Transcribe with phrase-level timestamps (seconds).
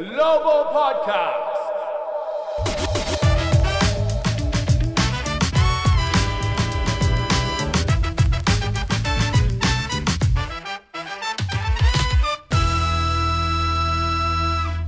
[0.00, 1.60] Global Podcast.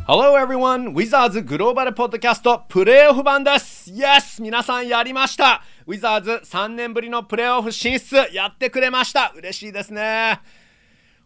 [0.06, 0.92] Hello everyone!
[0.92, 4.42] ウィザーズグローバルポッドキャストプレーオフ版です !Yes!
[4.42, 10.40] 皆さんやりましたウィザーズ3年ぶりのプレーオフ進出やってくれました嬉しいですね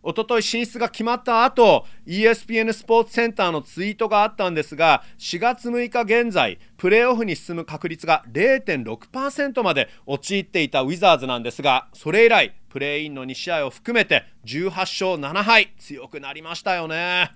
[0.08, 17.32] おととい進出が決まった後 ESPN スポーツセンターのツイートがあったんですが4月6日現在プレーオフに進む確率が0.6%まで陥っていたウィザーズなんですがそれ以来プレーインの2試合を含めて18勝7敗強くなりましたよね。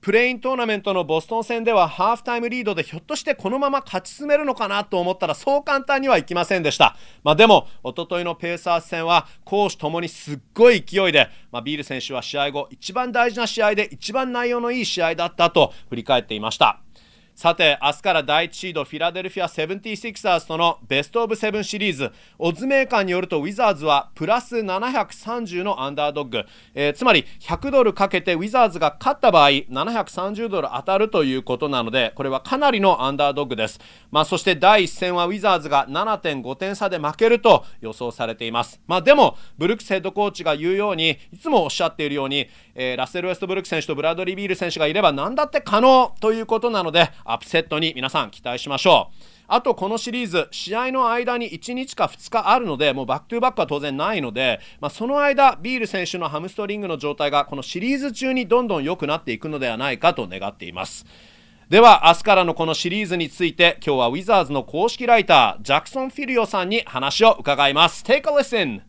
[0.00, 6.96] プレイントーナメントのボストン戦ではハーフタイムリードでひょっとしてこのまま勝ち進めるのかなと思ったらそう簡単にはいきませんでした。
[7.22, 16.80] まあ、でも、おとといのペーサーズ戦は攻守ともにすっごい勢いで、まあ、ビール選手は試合後一番大事な試合で一番内容のいい試合だったと振り返っていました。
[17.40, 33.80] さて、明日から第1シードフィラデルフィア 76ers とのベストオブセブンシリーズ、オズメーカーによるとウィザーズはプラス730のアンダードッグ、えー、つまり100ドルかけてウィザーズが勝った場合、730ドル当たるということなので、これはかなりのアンダードッグです。
[34.10, 38.82] まあ、そして第1戦はウィザーズが7.5点差で負けると予想されています。
[38.86, 49.14] まあ、でも、ブルックスヘッドコーチが言うように、いつもおっしゃっているように、えー、ラッセル・ウェストブルック選手とブラッドリー・ビール選手がいれば何だって可能ということなので、アップセットに皆さん期待しましょう。
[49.52, 61.04] あとこのシリーズ、試合の間に1日か2日あるので、もうバックトゥーバックは当然ないので、まあ、その間、ビール選手のハムストリングの状態がこのシリーズ中にどんどん良くなっていくのではないかと願っています。
[61.68, 68.04] では、明日からのこのシリーズについて、今日はウィザーズの公式ライター、ジャクソン・フィリオさんに話を伺います。
[68.04, 68.82] Take a listen!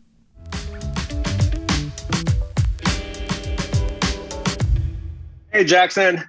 [5.52, 6.22] Hey, Jackson.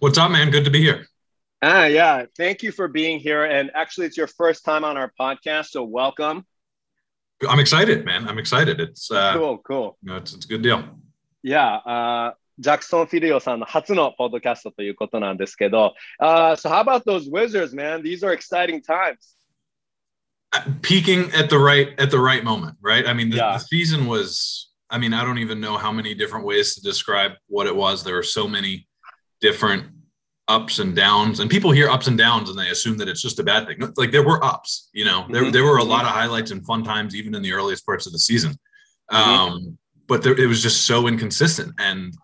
[0.00, 0.50] What's up, man?
[0.50, 1.06] Good to be here.
[1.63, 2.25] Ah, yeah.
[2.37, 3.43] Thank you for being here.
[3.43, 6.45] And actually, it's your first time on our podcast, so welcome.
[7.47, 8.27] I'm excited, man.
[8.27, 8.79] I'm excited.
[8.79, 9.97] It's uh, cool, cool.
[10.01, 10.83] You know, it's, it's a good deal.
[11.43, 11.75] Yeah.
[11.77, 18.03] Uh, ジャクソン・フィリオさんの初のポッドキャストということなんですけど、uh, so how about those Wizards, man?
[18.03, 19.37] These are exciting times.
[20.81, 23.07] Peaking at the right at the right moment, right?
[23.07, 23.53] I mean, the, yeah.
[23.53, 24.71] the season was.
[24.89, 28.03] I mean, I don't even know how many different ways to describe what it was.
[28.03, 28.87] There were so many
[29.39, 29.85] different
[30.48, 33.38] ups and downs and people hear ups and downs and they assume that it's just
[33.38, 33.78] a bad thing.
[33.96, 35.26] Like there were ups you know?
[35.30, 35.52] There, mm-hmm.
[35.52, 38.12] there were a lot of highlights and fun times even in the earliest parts of
[38.12, 38.52] the season.
[39.10, 39.16] Mm-hmm.
[39.16, 42.14] um, but there, it was just so inconsistent and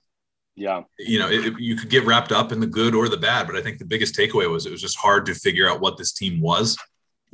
[0.57, 0.83] yeah.
[0.99, 3.57] you know it, you could get wrapped up in the good or the bad but
[3.57, 6.13] i think the biggest takeaway was it was just hard to figure out what this
[6.13, 6.77] team was.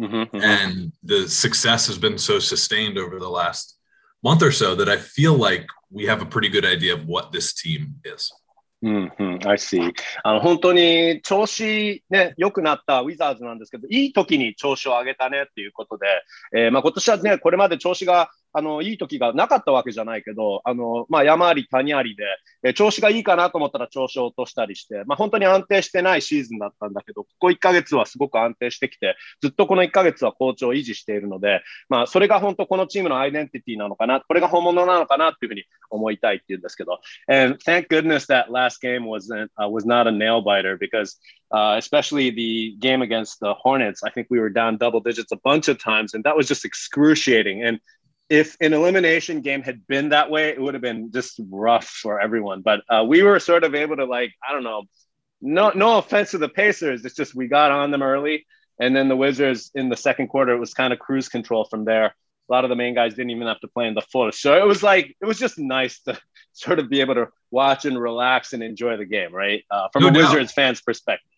[0.00, 0.36] Mm-hmm, mm-hmm.
[0.36, 3.78] and the success has been so sustained over the last
[4.22, 7.32] month or so that i feel like we have a pretty good idea of what
[7.32, 8.30] this team is
[8.86, 9.92] うんうん、I see.
[10.22, 16.06] あの本当に調子ね、良くなったウィザーズなんですけど、いい時に調子を上げたねっていうことで、
[16.54, 22.24] えー、まあ今年はね、これまで調子があの、いい時がなかったわけじゃないけど、あの、まあ、山あり谷ありで、
[22.62, 41.18] え調子がいいかなと思ったら調子を落としたりして、まあ、本当に安定してないシーズンだったんだけど、ここ1ヶ月はすごく安定してきて、ずっとこの1ヶ月は好調を維持しているので、まあ、それが本当このチームのアイデンティティなのかな、これが本物なのかなっていうふうに思いたいっていうんですけど、and thank goodness that last game was, uh, was not a nail biter because
[41.52, 44.02] Uh, especially the game against the Hornets.
[44.02, 46.64] I think we were down double digits a bunch of times, and that was just
[46.64, 47.62] excruciating.
[47.62, 47.78] And
[48.28, 52.20] if an elimination game had been that way, it would have been just rough for
[52.20, 52.62] everyone.
[52.62, 54.84] But uh, we were sort of able to like, I don't know,
[55.40, 57.04] no no offense to the Pacers.
[57.04, 58.46] It's just we got on them early,
[58.80, 61.84] and then the Wizards in the second quarter it was kind of cruise control from
[61.84, 62.14] there.
[62.48, 64.30] A lot of the main guys didn't even have to play in the full.
[64.32, 66.18] So it was like it was just nice to
[66.52, 69.64] sort of be able to watch and relax and enjoy the game, right?
[69.70, 70.32] Uh, from no a doubt.
[70.32, 71.30] Wizards fans perspective.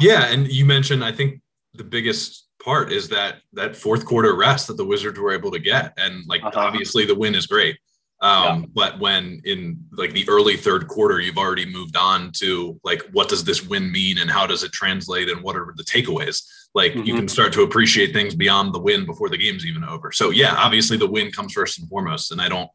[0.00, 1.40] Yeah, and you mentioned I think
[1.74, 5.58] the biggest part is that that fourth quarter rest that the Wizards were able to
[5.58, 6.58] get, and like uh-huh.
[6.58, 7.78] obviously the win is great.
[8.20, 8.66] Um, yeah.
[8.72, 13.28] But when in like the early third quarter, you've already moved on to like what
[13.28, 16.42] does this win mean and how does it translate and what are the takeaways?
[16.74, 17.04] Like mm-hmm.
[17.04, 20.10] you can start to appreciate things beyond the win before the game's even over.
[20.10, 22.32] So yeah, obviously the win comes first and foremost.
[22.32, 22.70] And I don't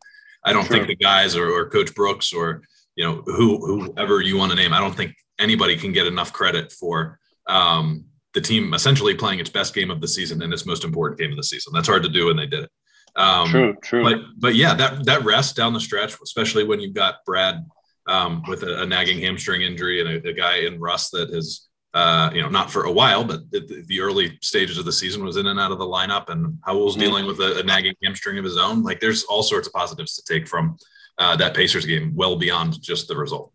[0.46, 2.62] I don't think the guys or, or Coach Brooks or
[2.96, 6.32] you know who whoever you want to name, I don't think anybody can get enough
[6.32, 10.66] credit for um, the team essentially playing its best game of the season and its
[10.66, 11.74] most important game of the season.
[11.74, 12.72] That's hard to do, and they did it.
[13.16, 14.04] Um, true, true.
[14.04, 17.66] But but yeah, that that rest down the stretch, especially when you've got Brad
[18.08, 21.68] um, with a, a, nagging hamstring injury and a, a, guy in Russ that has
[21.94, 25.24] uh, you know not for a while, but the, the, early stages of the season
[25.24, 27.02] was in and out of the lineup, and Raul's mm-hmm.
[27.02, 28.84] dealing with a, a, nagging hamstring of his own.
[28.84, 30.78] Like there's all sorts of positives to take from
[31.18, 33.52] uh, that Pacers game, well beyond just the result.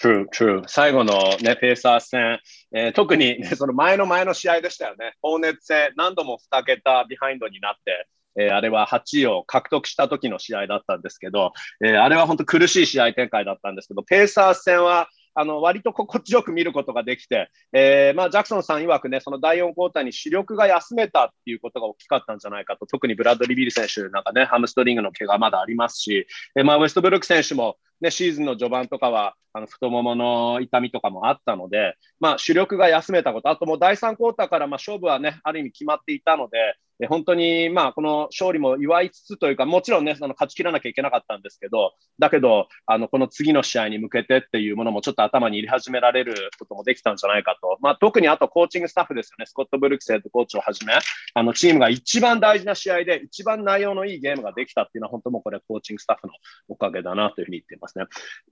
[0.00, 0.62] True, true.
[0.66, 2.40] 最後のね、ペーサー戦、
[2.72, 5.14] えー、特に、ね、 その前の前の試合でしたよね。
[5.22, 8.06] 放熱戦、何度も2桁ビハインドになって、
[8.36, 11.52] えー、あれは8位を獲得した時の試合だったんですけど、
[11.84, 26.26] えー、あれは本当苦しい試合展開だったんですけど、ペーサー戦は、あの、割と心地よく見ることができて、えー、まあ、ジャクソンさん曰くね、その第4クォーターに主力が休めたっていうことが大きかったんじゃないかと、特にブラッドリー・ビル選手なんかね、ハムストリングの怪我まだありますし、
[26.56, 36.58] えー、まあ、ウェストブルック選手も、ね、シーズンの序盤とかは、あの太ももの痛みとかもあったので、まあ、主力が休めたこと、あともう第3クォーターからまあ勝負はね、ある意味決まっていたので、
[37.00, 47.78] え本当に、まあ、この勝利も祝いつつというか、もちろんね、その勝ち切らなきゃいけなかったんですけど、だけど、あの、この次の試合に向けてっていうものもちょっと頭に入れ始められることもできたんじゃないかと。
[47.80, 49.46] まあ、特にあとコーチングスタッフですよね。
[49.46, 50.94] スコット・ブルクスヘッドコーチをはじめ、
[51.34, 56.32] あの、チームが一番大事な試合で、一番内容のいいゲームができたっていうのは、本当もうこれコーチングスタッフの
[56.68, 58.06] おかげだなというふうに言ってますね。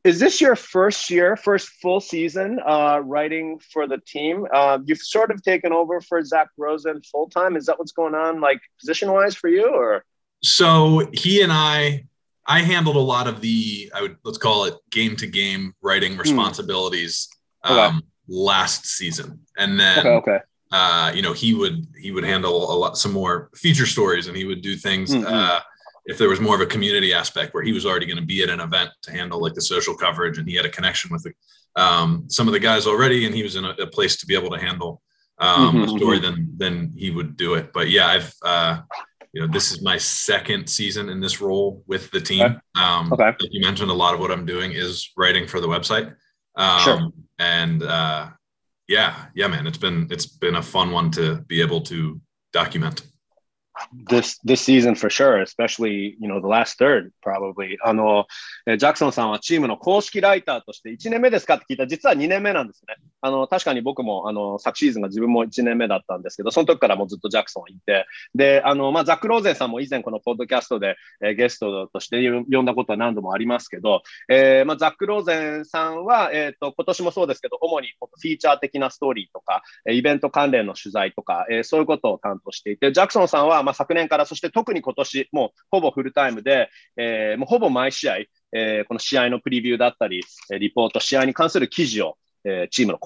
[0.04, 4.46] Is this your first year, first full season uh, writing for the team?
[4.52, 7.56] Uh, you've sort of taken over for Zach Rosen full time.
[7.56, 10.04] Is that what's going on, like position wise for you, or?
[10.42, 12.06] So he and I,
[12.46, 16.14] I handled a lot of the, I would let's call it game to game writing
[16.14, 16.20] hmm.
[16.20, 17.28] responsibilities
[17.64, 17.74] okay.
[17.74, 20.38] um, last season, and then okay, okay.
[20.72, 24.36] Uh, you know, he would he would handle a lot some more feature stories, and
[24.36, 25.14] he would do things.
[25.14, 25.26] Mm-hmm.
[25.26, 25.60] Uh,
[26.04, 28.42] if there was more of a community aspect where he was already going to be
[28.42, 31.22] at an event to handle like the social coverage and he had a connection with
[31.22, 34.26] the, um, some of the guys already and he was in a, a place to
[34.26, 35.00] be able to handle
[35.38, 36.34] um, mm-hmm, story mm-hmm.
[36.34, 38.80] then then he would do it but yeah i've uh,
[39.32, 42.56] you know this is my second season in this role with the team okay.
[42.76, 43.24] Um, okay.
[43.24, 46.14] like you mentioned a lot of what i'm doing is writing for the website
[46.56, 47.08] um, sure.
[47.38, 48.28] and uh,
[48.88, 52.20] yeah yeah man it's been it's been a fun one to be able to
[52.52, 53.02] document
[54.08, 58.26] this this season for sure, especially you know the last third probably あの
[58.66, 62.96] ジャクソンさんはチームの公式ライターとして1年目ですかって聞いたら実は2年目なんですね。
[63.22, 72.18] あの確かに僕もあの昨シーズンが自分も1年目だったんですけど、その時からもうずっとジャクソンいて、であのまあザックローゼンさんも以前このポッドキャストで、えー、ゲストとして
[72.50, 88.16] 呼んだことは何度もありますけど、えー、まあザックローゼンさんはえっ、ー、と今年もそうですけど、主にフィーチャー的なストーリーとかイベント関連の取材とか、えー、そういうことを担当していて、ジャクソンさんはまあ昨年から、そして特に今年、もうほぼフルタイムで、えー、もうほぼ毎試合、
[88.52, 90.22] えー、この試合のプレビューだったり、
[90.58, 92.16] リポート、試合に関する記事を、
[92.46, 92.98] uh, Chima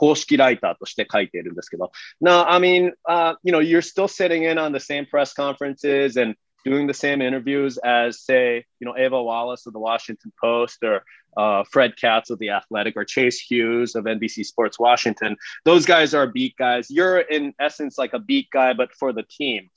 [2.46, 6.34] I mean, uh, you know, you're still sitting in on the same press conferences and
[6.64, 11.04] doing the same interviews as, say, you know, Ava Wallace of the Washington Post or
[11.36, 15.36] uh, Fred Katz of the Athletic or Chase Hughes of NBC Sports Washington.
[15.64, 16.90] Those guys are beat guys.
[16.90, 19.70] You're in essence like a beat guy, but for the team.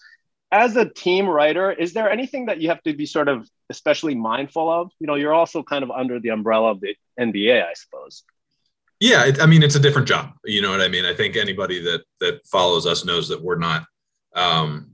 [0.52, 4.16] As a team writer, is there anything that you have to be sort of especially
[4.16, 4.92] mindful of?
[5.00, 8.24] You know, you're also kind of under the umbrella of the NBA, I suppose.
[9.00, 10.34] Yeah, it, I mean, it's a different job.
[10.44, 11.06] You know what I mean?
[11.06, 13.86] I think anybody that that follows us knows that we're not,
[14.36, 14.92] um,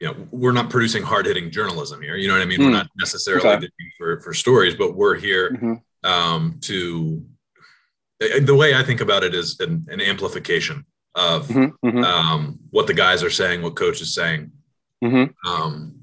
[0.00, 2.16] you know, we're not producing hard hitting journalism here.
[2.16, 2.60] You know what I mean?
[2.60, 2.64] Mm.
[2.64, 2.76] We're hmm.
[2.76, 3.68] not necessarily okay.
[3.96, 6.08] for for stories, but we're here mm-hmm.
[6.08, 7.24] um, to.
[8.20, 10.84] The way I think about it is an, an amplification
[11.14, 11.86] of mm-hmm.
[11.86, 12.02] Mm-hmm.
[12.02, 14.50] Um, what the guys are saying, what coach is saying,
[15.02, 15.50] Mm-hmm.
[15.50, 15.94] Um,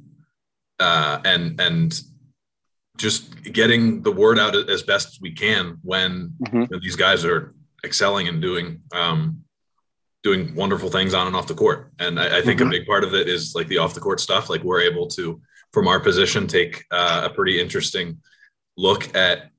[0.80, 2.02] uh, and and
[2.98, 6.62] just getting the word out as best as we can when mm-hmm.
[6.62, 7.54] you know, these guys are
[7.84, 9.44] excelling and doing um,
[10.24, 11.92] doing wonderful things on and off the court.
[12.00, 12.70] And I, I think mm-hmm.
[12.70, 14.50] a big part of it is like the off the court stuff.
[14.50, 15.40] Like we're able to,
[15.72, 18.18] from our position, take uh, a pretty interesting
[18.76, 19.52] look at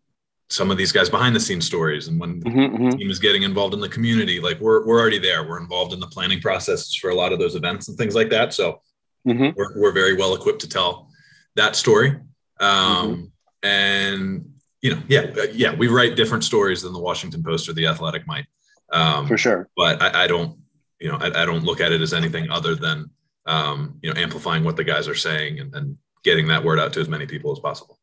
[0.48, 2.98] some of these guys behind the scenes stories and when mm-hmm, the mm-hmm.
[2.98, 5.98] team is getting involved in the community like we're, we're already there we're involved in
[5.98, 8.80] the planning processes for a lot of those events and things like that so
[9.26, 9.48] mm-hmm.
[9.56, 11.10] we're, we're very well equipped to tell
[11.56, 12.16] that story.
[12.60, 13.24] Um, mm-hmm.
[13.62, 17.72] And you know, yeah, uh, yeah, we write different stories than the Washington Post or
[17.72, 18.46] the Athletic might.
[18.92, 19.68] Um, For sure.
[19.76, 20.58] But I, I don't,
[21.00, 23.10] you know, I, I, don't look at it as anything other than,
[23.46, 26.92] um, you know, amplifying what the guys are saying and, and getting that word out
[26.92, 27.98] to as many people as possible.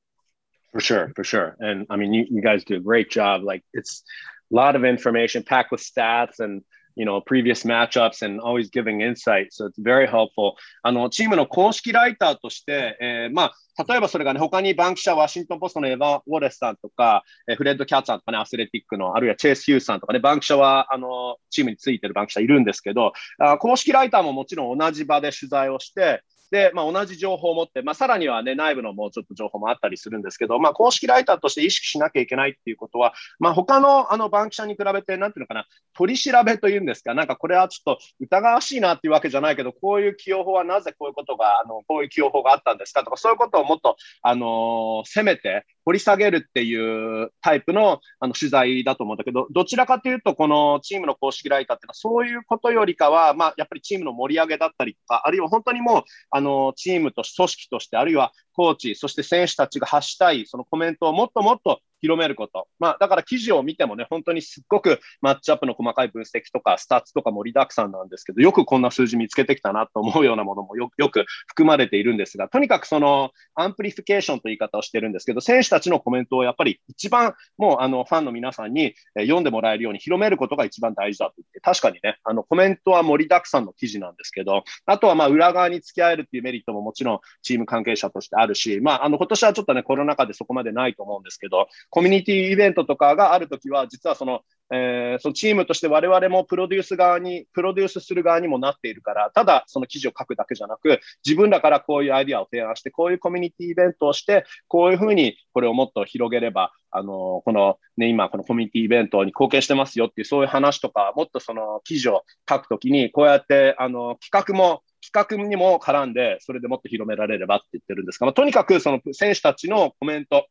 [0.74, 1.56] For sure, for sure.
[1.60, 3.44] And I mean, you, you guys do a great job.
[3.44, 4.04] Like it's
[4.52, 6.64] a lot of information packed with stats and
[6.96, 9.48] you know, previous matchups and always giving insight.
[9.52, 10.56] So it's very helpful.
[10.84, 26.22] あの、チームの公式ライターとして、えー、まあ、例えばそれがね、他にバンキシャ、ワシントンポストのエヴァ・ウォレスさんとか、えー、フレッド・キャッツさんとかね、アスレティックの、あるいはチェイス・ヒューさんとかね、バンキシャは、あの、チームについてるバンキシャいるんですけど、あ公式ライターももちろん同じ場で取材をして、
[26.54, 35.66] で、まあ、同じ情報を持って、まあ、さらにはね、内部のもうちょっと情報もあったりするんですけど、まあ、公式ライターとして意識しなきゃいけないっていうことは、まあ、他のあのバンキシャに比べて、なんていうのかな、
[35.98, 43.04] 取り調べというんですか、なんかこれはちょっと疑わしいなっていうわけじゃないけど、こういう起用法はなぜこういうことが、あのこういう起用法があったんですか？
[43.04, 62.68] とか、そういうことをもっと、あのー、攻めて、掘り下げるっていうタイプのあの取材だと思うんだけど、どちらかというと、このチームの公式ライターっていうのは、そういうことよりかは、まあ、やっぱりチームの盛り上げだったりとか、あるいは本当にもう、あの、のチームと組織として、あるいはコーチ、そして選手たちが発したい、そのコメントをもっともっと広めること。
[62.80, 94.42] まあ、だから記事を見てもね、本当にすっごくマッチアップの細かい分析とか、スタッツとか盛りだくさんなんですけど、よくこんな数字見つけてきたなと思うようなものもよく含まれているんですが、とにかくそのアンプリフィケーションという言い方をしてるんですけど、選手たちのコメントをやっぱり一番もうあのファンの皆さんに読んでもらえるように広めることが一番大事だと言って、確かにね、あのコメントは盛りだくさんの記事なんですけど、あとはまあ裏側に付き合えるっていうメリットももちろんチーム関係者としてあるし、まあ、あの今年はちょっとね、コロナ禍でそこまでないと思うんですけど、コミュニティイベントとかがあるときは、実はその、
[94.74, 120.48] えー、そのチームとして我々もプロデュース側に、プロデュースする側にもなっているから、ただその記事を書くだけじゃなく、自分らからこういうアイディアを提案して、こういうコミュニティイベントをして、こういうふうにこれをもっと広げれば、あの、このね、今このコミュニティイベントに貢献してますよっていう、そういう話とか、もっとその記事を書くときに、こうやって、あの、企画も企画にも絡んで、それでもっと広められればって言ってるんですが、まあ、とにかくその選手たちのコメント、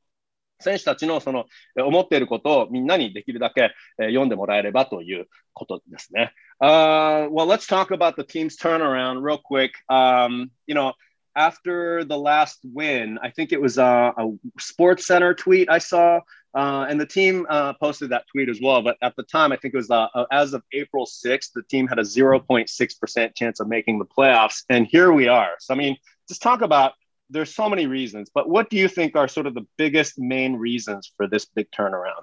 [0.62, 1.46] 選手たちのその
[1.78, 6.34] 思っていることをみんなにできるだけ読んでもらえればということですね。
[6.60, 9.74] Uh, well, let's talk about the team's turnaround real quick.
[9.88, 10.94] Um, you know,
[11.36, 14.28] after the last win, I think it was a, a
[14.58, 16.22] Sports Center tweet I saw
[16.58, 18.82] Uh, and the team uh, posted that tweet as well.
[18.82, 21.62] But at the time, I think it was uh, uh as of April 6th, the
[21.62, 24.64] team had a 0.6% chance of making the playoffs.
[24.68, 25.52] And here we are.
[25.60, 26.94] So, I mean, just talk about
[27.31, 30.57] there's so many reasons, but what do you think are sort of the biggest main
[30.57, 32.23] reasons for this big turnaround?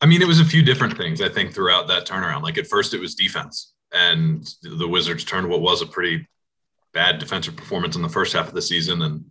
[0.00, 2.42] I mean, it was a few different things, I think, throughout that turnaround.
[2.42, 6.26] Like at first, it was defense, and the Wizards turned what was a pretty
[6.92, 9.24] bad defensive performance in the first half of the season and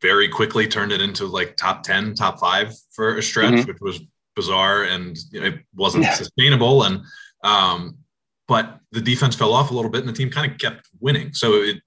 [0.00, 3.68] very quickly turned it into like top 10, top five for a stretch, mm-hmm.
[3.68, 4.00] which was
[4.36, 6.14] bizarre and you know, it wasn't yeah.
[6.14, 6.84] sustainable.
[6.84, 7.00] And,
[7.42, 7.98] um,
[8.46, 11.34] but the defense fell off a little bit and the team kind of kept winning.
[11.34, 11.78] So it,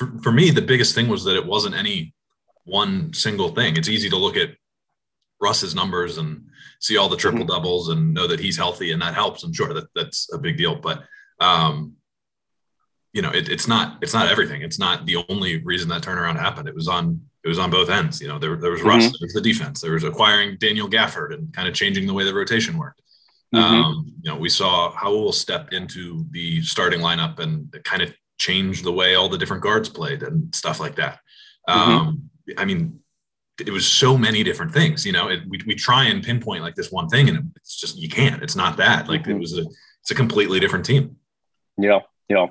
[0.00, 2.14] for, for me, the biggest thing was that it wasn't any
[2.64, 3.76] one single thing.
[3.76, 4.56] It's easy to look at
[5.42, 6.46] Russ's numbers and
[6.80, 7.48] see all the triple mm-hmm.
[7.48, 9.44] doubles and know that he's healthy and that helps.
[9.44, 11.04] I'm sure that that's a big deal, but,
[11.38, 11.96] um,
[13.12, 14.62] you know, it, it's not, it's not everything.
[14.62, 16.66] It's not the only reason that turnaround happened.
[16.66, 18.20] It was on it was on both ends.
[18.20, 19.12] You know, there, there was Russ, mm-hmm.
[19.18, 22.24] there was the defense, there was acquiring Daniel Gafford and kind of changing the way
[22.24, 23.02] the rotation worked.
[23.54, 23.74] Mm-hmm.
[23.74, 28.83] Um, you know, we saw Raul step into the starting lineup and kind of change
[28.83, 31.19] the way all the different guards played and stuff like that.
[31.67, 31.91] Mm-hmm.
[31.91, 32.99] Um, I mean,
[33.59, 35.05] it was so many different things.
[35.05, 37.97] You know, it, we we try and pinpoint like this one thing, and it's just
[37.97, 38.43] you can't.
[38.43, 39.07] It's not that.
[39.07, 39.39] Like it mm-hmm.
[39.39, 39.65] was a
[40.01, 41.17] it's a completely different team.
[41.77, 42.47] Yeah, yeah.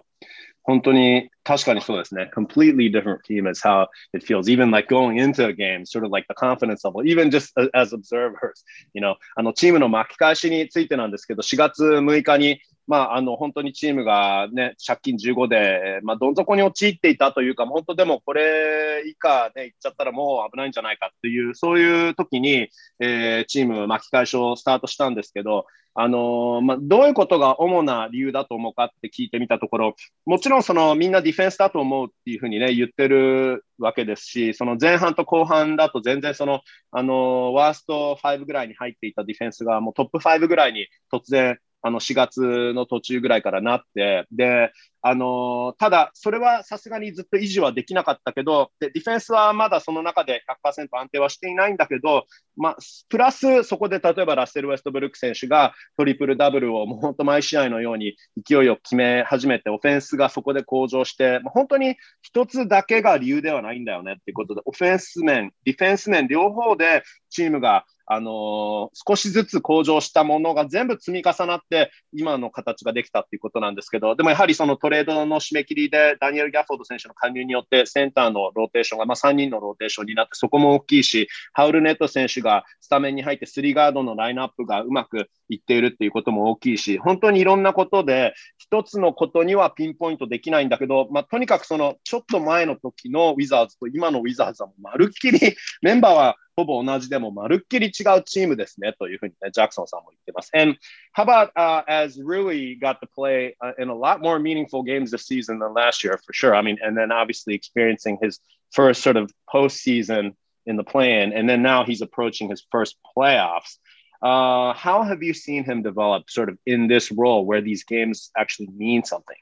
[0.66, 2.30] 本当に確かにそうですね。
[2.34, 4.50] Completely different team is how it feels.
[4.50, 7.92] Even like going into a game, sort of like the confidence level, even just as
[7.92, 22.67] observers, you know, あのチームの巻き返しについてなんですけど、4月6日に まあ、あの、本当にチームがね、借金15で、まあ、どん底に陥っていたというか、本当でもこれ以下ね、いっちゃったらもう危ないんじゃないかっていう、そういう時に、
[23.00, 44.71] えー、チーム巻き返しをスタートしたんですけど、あのー、まあ、どういうことが主な理由だと思うかって聞いてみたところ、もちろんそのみんなディフェンスだと思うっていうふうにね、言ってるわけですし、その前半と後半だと全然その、あのー、ワースト5ぐらいに入っていたディフェンスがもうトップ5ぐらいに突然あの4月の途中ぐらいからなって、で、
[45.01, 52.25] あのただ、それはさすがにずっと維持はできなかったけどで、ディフェンスはまだその中で100%安定はしていないんだけど、
[52.57, 95.39] まあ、プラスそこで例えばラッセル・ウェストブルック選手がトリプルダブルをもう本当毎試合のように勢いを決め始めて、オフェンスがそこで向上して、まあ、本当に一つだけが理由ではないんだよねっていうことで、オフェンス面、ディフェンス面両方でチームがあの、少しずつ向上したものが全部積み重なって、今の形ができたっていうことなんですけど、でもやはりそのトレードの締め切りで、ダニエル・ギャフォード選手の加入によって、センターのローテーションが、まあ、3人のローテーションになって、そこも大きいし、ハウルネット選手がスタメンに入って、スリーガードのラインナップがうまくいっているっていうことも大きいし、本当にいろんなことで、一つのことにはピンポイントできないんだけど、まあ、とにかくその、ちょっと前の時のウィザーズと今のウィザーズはまるっきり、
[95.83, 100.51] メンバーはほぼ同じでもまるっきり違うチームですねというふうにね、ジャクソンさんも言ってます。
[100.53, 100.77] And
[101.15, 105.25] how about、uh, as Rui got to play uh, in a lot more meaningful games this
[105.25, 106.53] season than last year, for sure.
[106.53, 108.39] I mean, and then obviously experiencing his
[108.71, 110.35] first sort of postseason
[110.65, 113.77] in the play-in, and then now he's approaching his first playoffs.
[114.21, 118.31] Uh, how have you seen him develop sort of in this role where these games
[118.37, 119.37] actually mean something?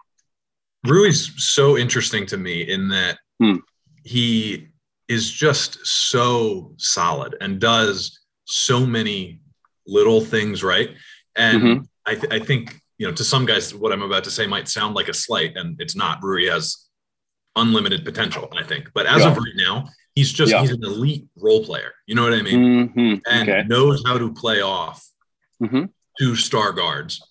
[0.86, 3.56] Rui's so interesting to me in that hmm.
[4.04, 4.68] he
[5.08, 9.42] is just so solid and does so many
[9.86, 10.90] little things right.
[11.36, 11.84] And mm-hmm.
[12.06, 14.68] I, th- I think you know to some guys what I'm about to say might
[14.68, 16.24] sound like a slight, and it's not.
[16.24, 16.88] Rui has
[17.56, 18.92] unlimited potential, I think.
[18.94, 19.32] But as yeah.
[19.32, 20.62] of right now, he's just yeah.
[20.62, 21.92] he's an elite role player.
[22.06, 22.90] You know what I mean?
[22.90, 23.16] Mm-hmm.
[23.30, 23.68] And okay.
[23.68, 25.08] knows how to play off
[25.62, 25.86] mm-hmm.
[26.20, 27.22] two star guards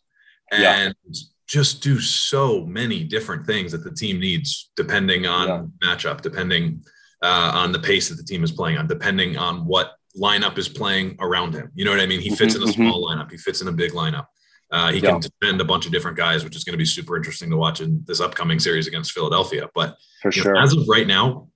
[0.53, 1.21] and yeah.
[1.49, 6.85] just do so many different things that the team needs, depending on matchup, depending
[7.27, 10.69] uh, on the pace that the team is playing on, depending on what lineup is
[10.69, 11.71] playing around him.
[11.75, 12.21] You know what I mean?
[12.21, 12.63] He fits mm-hmm.
[12.63, 12.83] in a mm-hmm.
[12.83, 13.31] small lineup.
[13.31, 14.27] He fits in a big lineup.
[14.71, 15.11] Uh, he yeah.
[15.11, 17.57] can defend a bunch of different guys, which is going to be super interesting to
[17.57, 19.69] watch in this upcoming series against Philadelphia.
[19.75, 19.97] But
[20.31, 21.49] sure, know, as of right now,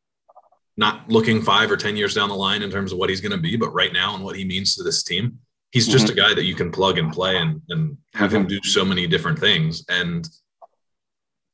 [0.76, 3.32] not looking five or ten years down the line in terms of what he's going
[3.32, 5.38] to be, but right now and what he means to this team,
[5.70, 6.18] he's just mm-hmm.
[6.18, 8.58] a guy that you can plug and play and, and have him mm-hmm.
[8.58, 9.84] do so many different things.
[9.88, 10.28] And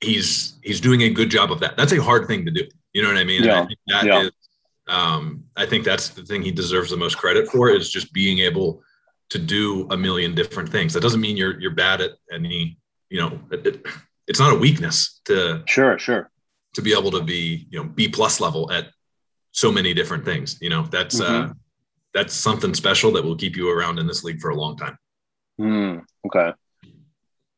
[0.00, 1.76] he's he's doing a good job of that.
[1.76, 2.66] That's a hard thing to do.
[2.96, 3.44] You know what I mean?
[3.44, 3.60] Yeah.
[3.60, 4.20] I that yeah.
[4.22, 4.30] is,
[4.88, 8.38] um, I think that's the thing he deserves the most credit for is just being
[8.38, 8.82] able
[9.28, 10.94] to do a million different things.
[10.94, 12.78] That doesn't mean you're you're bad at any.
[13.10, 13.86] You know, it, it,
[14.26, 16.30] it's not a weakness to sure, sure
[16.72, 18.86] to be able to be you know B plus level at
[19.52, 20.56] so many different things.
[20.62, 21.50] You know, that's mm-hmm.
[21.50, 21.54] uh,
[22.14, 24.96] that's something special that will keep you around in this league for a long time.
[25.60, 26.54] Mm, okay,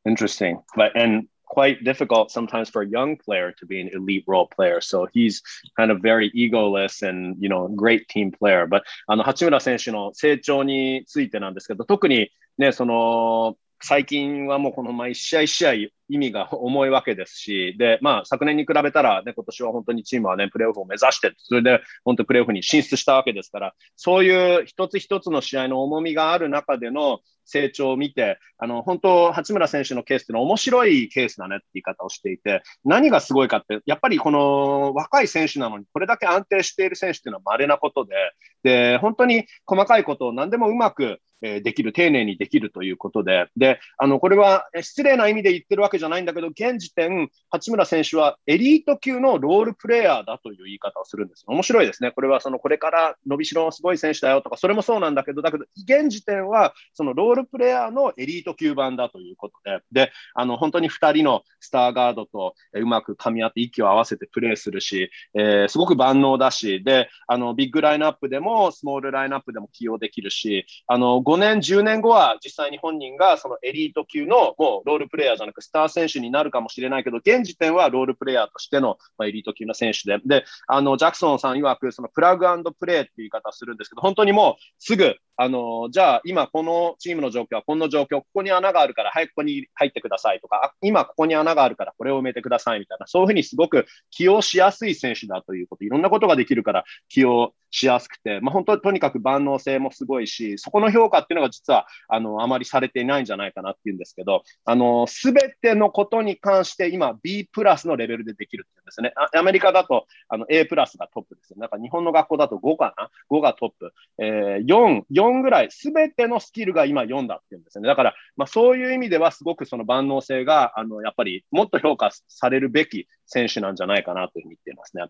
[0.04, 0.62] interesting.
[0.74, 4.81] But and quite difficult sometimes for a young player to be an elite role player.
[4.81, 5.43] So he's
[5.77, 8.65] kind of very egoless and, you know, great team player.
[8.67, 15.73] But あの、八村選手の成長についてなんですけど、特にね、その、最近はもうこの毎試合試合
[16.08, 38.14] 意味が重いわけですし、で、まあ昨年に比べたらね、今年は本当にチームはね、プレーオフを目指して、それで本当にプレーオフに進出したわけですから、そういう一つ一つの試合の重みがある中での成長を見て、あの、本当、八村選手のケースっていうのは面白いケースだねって言い方をしていて、何がすごいかって、やっぱりこの若い選手なのに、これだけ安定している選手っていうのは稀なことで、
[38.62, 51.44] で、本当に細かいことを何でもうまくできる、丁寧にできるということで、で、あの、これは失礼な意味で言ってるわけじゃないんだけど、現時点、八村選手はエリート級のロールプレイヤーだという言い方をするんです。
[51.46, 52.12] 面白いですね。
[52.12, 82.46] これはその、これから伸びしろのすごい選手だよとか、それもそうなんだけど、だけど、現時点は、そのロールプレイヤーのエリート級版だということで、で、あの、本当に2人のスターガードとうまく噛み合って息を合わせてプレーするし、えー、すごく万能だし、で、あの、ビッグラインナップでも、スモールラインナップでも起用できるし、あの、5年、10年後は実際に本人がそのエリート級のもうロールプレイヤーじゃなくスター選手になるかもしれないけど、現時点はロールプレイヤーとしての、まエリート級の選手で、で、あの、ジャクソンさん曰くそのプラグ
[82.78, 109.12] プレーっていう言い方するんですけど、本当にもうすぐあの、じゃあ今このチームの状況はこの状況、ここに穴があるから早くここに入ってくださいとか、今ここに穴があるからこれを埋めてくださいみたいな、そういうふうにすごく起用しやすい選手だということ、いろんなことができるから起用しやすくて、まあ、本当とにかく万能性もすごいし、そこの評価っていうのが実はあのあまりされていないんじゃないかなっていうんですけど、あの、すべてのことに関して今 B プラスのレベルでできるっていうんですね。
[109.34, 111.56] アメリカだとあの A プラスがトップですよ。
[111.58, 113.92] なんか日本の学校だと5かな ?5 がトップ。
[114.18, 117.86] えー、4、4ぐらい、すべてのスキルが今読んだっていうんですね。
[117.88, 125.04] だから、まあ、そういう意味ではすごくその万能性が、あの、やっぱりもっと評価されるべき選手なんじゃないかなというふうに言っていますね。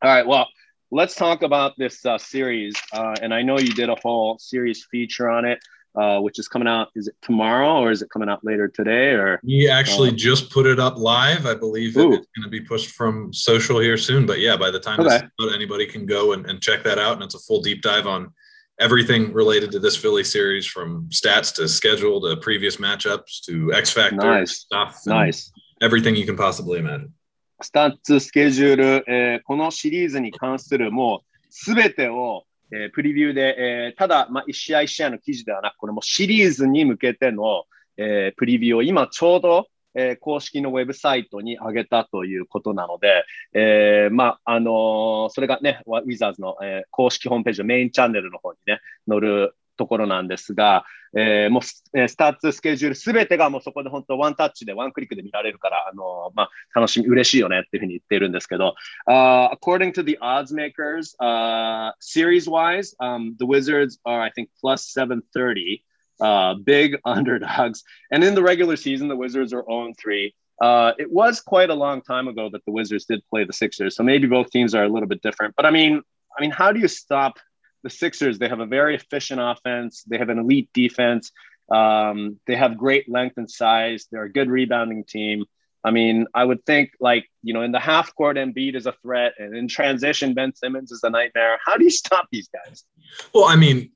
[0.00, 0.46] Alright, well,
[0.92, 2.74] let's talk about this uh, series.
[2.92, 5.58] Uh, and I know you did a whole series feature on it.
[5.95, 6.87] Uh, which is coming out.
[6.95, 9.11] Is it tomorrow or is it coming out later today?
[9.11, 11.45] Or we actually uh, just put it up live.
[11.45, 14.25] I believe it, it's going to be pushed from social here soon.
[14.25, 15.17] But yeah, by the time okay.
[15.17, 18.07] out, anybody can go and, and check that out, and it's a full deep dive
[18.07, 18.33] on
[18.79, 23.91] everything related to this Philly series from stats to schedule to previous matchups to X
[23.91, 24.61] Factor nice.
[24.61, 24.99] stuff.
[25.05, 25.51] Nice.
[25.79, 27.13] Everything you can possibly imagine.
[27.61, 37.64] スタッツ、スケジュール、えー、このシリーズに関するもうすべてを、 えー、プリビューで、えー、ただ、まあ、1試合1試合の記事ではなく、これもシリーズに向けての、
[37.96, 50.85] えー、プリビューを今ちょうど、えー、公式のウェブサイトに上げたということなので、えー、まあ、あの、それがね、ウィザーズの、えー、公式ホームページのメインチャンネルの方にね、載るところなんですが、
[51.17, 58.75] えー、もうススタッツスケジュールすべてがもうそこで本当ワンタッチでワンクリックで見られるから、あのー、まあ、楽しみ、嬉しいよねっていうふうに言ってるんですけど、
[59.07, 64.91] uh, according to the odds makers, uh, series wise, um, the Wizards are, I think, plus
[64.93, 65.83] 730.
[66.21, 67.83] uh, big underdogs.
[68.11, 70.35] And in the regular season, the Wizards are 0 3.
[70.61, 73.95] Uh, it was quite a long time ago that the Wizards did play the Sixers,
[73.95, 75.55] so maybe both teams are a little bit different.
[75.55, 76.01] But I mean,
[76.37, 77.37] I mean, how do you stop
[77.82, 78.38] the Sixers?
[78.38, 80.04] They have a very efficient offense.
[80.04, 81.32] They have an elite defense.
[81.70, 84.06] Um, they have great length and size.
[84.10, 85.44] They're a good rebounding team.
[85.84, 88.94] I mean, I would think like, you know, in the half court, Embiid is a
[89.02, 91.58] threat, and in transition, Ben Simmons is a nightmare.
[91.64, 92.84] How do you stop these guys?
[93.32, 93.92] Well, I mean,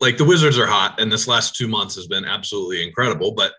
[0.00, 3.52] like the Wizards are hot, and this last two months has been absolutely incredible, but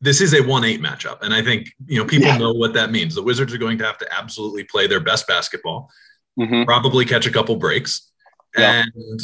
[0.00, 2.36] this is a 1-8 matchup and i think you know people yeah.
[2.36, 5.26] know what that means the wizards are going to have to absolutely play their best
[5.26, 5.88] basketball
[6.38, 6.64] mm-hmm.
[6.64, 8.10] probably catch a couple breaks
[8.56, 8.84] yeah.
[8.84, 9.20] and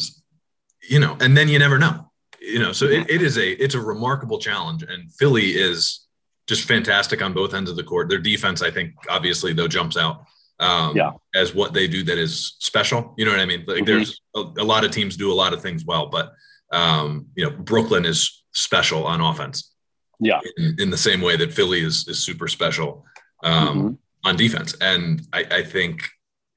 [0.89, 3.75] you know and then you never know you know so it, it is a it's
[3.75, 6.07] a remarkable challenge and philly is
[6.47, 9.97] just fantastic on both ends of the court their defense i think obviously though jumps
[9.97, 10.25] out
[10.59, 11.13] um, yeah.
[11.35, 13.85] as what they do that is special you know what i mean like mm-hmm.
[13.87, 16.33] there's a, a, lot of teams do a lot of things well but
[16.73, 19.73] um, you know brooklyn is special on offense
[20.21, 23.05] yeah in, in the same way that philly is is super special
[23.43, 24.29] um, mm-hmm.
[24.29, 26.03] on defense and I, I think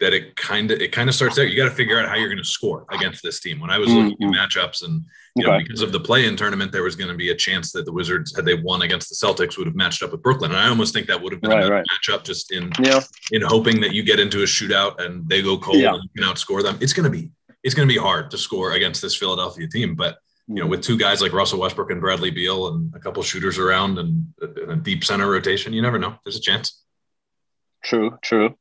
[0.04, 1.50] that it kind of it kind of starts out.
[1.50, 3.62] You got to figure out how you're going to score against this team.
[3.62, 4.10] When I was mm-hmm.
[4.10, 5.58] looking at matchups, and you okay.
[5.58, 7.92] know, because of the play-in tournament, there was going to be a chance that the
[7.94, 10.52] Wizards, had they won against the Celtics, would have matched up with Brooklyn.
[10.52, 11.86] And I almost think that would have been right, a right.
[11.89, 13.00] matchup just in yeah.
[13.32, 15.94] in hoping that you get into a shootout and they go cold yeah.
[15.94, 16.78] and you can outscore them.
[16.82, 17.32] It's going to be
[17.63, 20.72] it's going to be hard to score against this Philadelphia team, but you know, mm-hmm.
[20.72, 24.26] with two guys like Russell Westbrook and Bradley Beal and a couple shooters around and
[24.42, 26.16] a, a deep center rotation, you never know.
[26.26, 26.84] There's a chance.
[27.82, 28.58] True, true.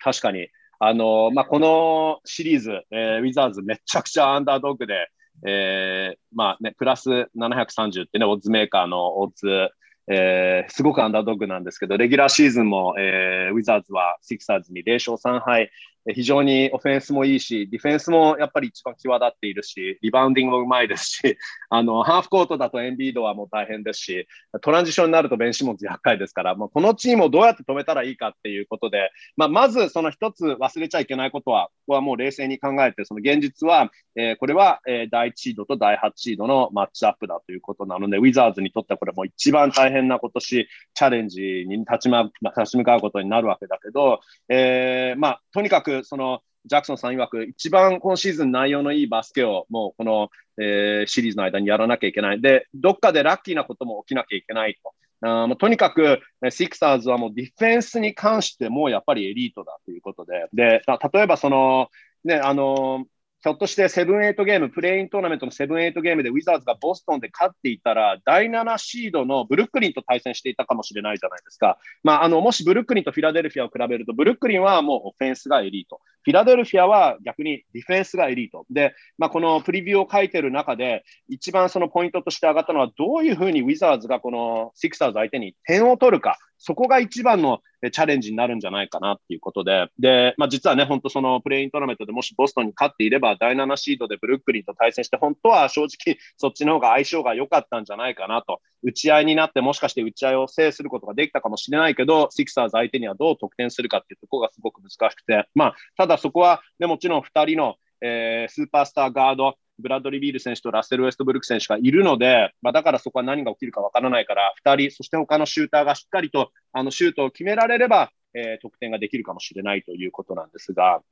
[0.00, 0.48] 確かに。
[0.78, 5.08] あの、まあ、このシリーズ、えー、ウィザーズめちゃくちゃアンダードッグで、
[5.46, 9.70] えー、まあね、プラス730ってね、オッズメーカーのオッズ、
[10.10, 15.70] えー、すごくアンダードッグなんですけど、レギュラーシーズンも、えー、ウィザーズはシクサーズに0勝3敗、
[16.12, 21.38] 非常にオフェンスもいいし、ディフェンスもやっぱり一番際立っているし、リバウンディングもうまいですし、
[21.70, 24.28] あの、ハーフコートだとエンビードはもう大変ですし、
[24.60, 52.40] トランジションになるとベンシモンズ厄介ですから、まあ、このチームをどうやって止めたらいいかっていうことで、まあ、まずその一つ忘れちゃいけないことは、ここはもう冷静に考えて、その現実は、えー、これは、えー、第1シードと第8シードのマッチアップだということなので、ウィザーズにとってはこれもう一番大変な今年、チャレンジに立ち,、ま、立ち向かうことになるわけだけど、えー、まあ、とにかくその、ジャクソンさん曰く、一番今シーズン内容のいいバスケをもうこの、えー、シリーズの間にやらなきゃいけない。
[52.40, 54.94] で、どっかでラッキーなことも起きなきゃいけないと。
[55.26, 61.88] あとにかく、シクサーズはもうディフェンスに関してもやっぱりエリートだということで、で、例えばその、
[62.24, 63.06] ね、あの、
[63.44, 71.76] ひょっとしてセブンエイトゲーム、プレイントーナメントのセブンエイトゲームでウィザーズがボストンで勝っていたら、第7シードのブルックリンと対戦していたかもしれないじゃないですか。
[72.02, 76.00] まあ、あの、もしブルックリンとフィラデルフィアを比べると、ブルックリンはもうオフェンスがエリート。
[76.22, 78.64] フィラデルフィアは逆にディフェンスがエリート。
[78.70, 86.38] で、まあ、このプリビューを書いてる中で、一番そのポイントとして上がったのは、どういうふうにウィザーズがこのシクサーズ相手に点を取るか。
[86.64, 87.60] そこが一番の
[87.92, 98.62] チャレンジになるんじゃないかなっていうことで、で、まあ、実はね、本当そのプレイントーナメントでもしボストンに勝っていれば、第7シードでブルックリンと対戦して、本当は正直そっちの方が相性が良かったんじゃないかなと。
[98.82, 121.02] 打ち合いになって、もしかして打ち合いを制することができたかもしれないけど、シクサーズ相手にはどう得点するかっていうところがすごく難しくて、まあ、ただそこは、ね、もちろん2人の、えー、スーパースターガード、ブラッドリー・ビール選手とラッセル・ウェストブルック選手がいるので、まあ、だからそこは何が起きるかわからないから、2人、そして他のシューターがしっかりとあのシュートを決められれば、えー、得点ができるかもしれないということなんですが。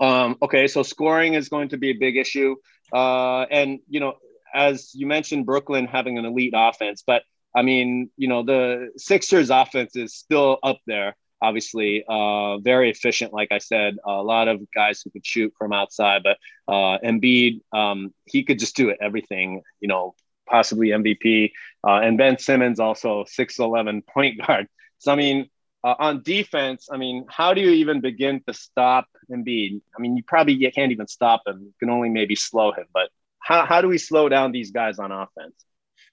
[0.00, 2.56] Um, okay, so scoring is going to be a big issue.
[2.92, 4.14] Uh, and, you know,
[4.52, 7.22] as you mentioned, Brooklyn having an elite offense, but
[7.54, 11.14] I mean, you know, the Sixers offense is still up there
[11.44, 13.32] obviously uh, very efficient.
[13.32, 17.60] Like I said, a lot of guys who could shoot from outside, but uh, Embiid,
[17.72, 19.62] um, he could just do it everything.
[19.80, 20.14] You know,
[20.48, 21.52] possibly MVP.
[21.86, 24.66] Uh, and Ben Simmons also six eleven point guard.
[24.98, 25.50] So I mean,
[25.84, 29.82] uh, on defense, I mean, how do you even begin to stop Embiid?
[29.96, 31.60] I mean, you probably you can't even stop him.
[31.62, 32.86] You can only maybe slow him.
[32.92, 35.54] But how how do we slow down these guys on offense?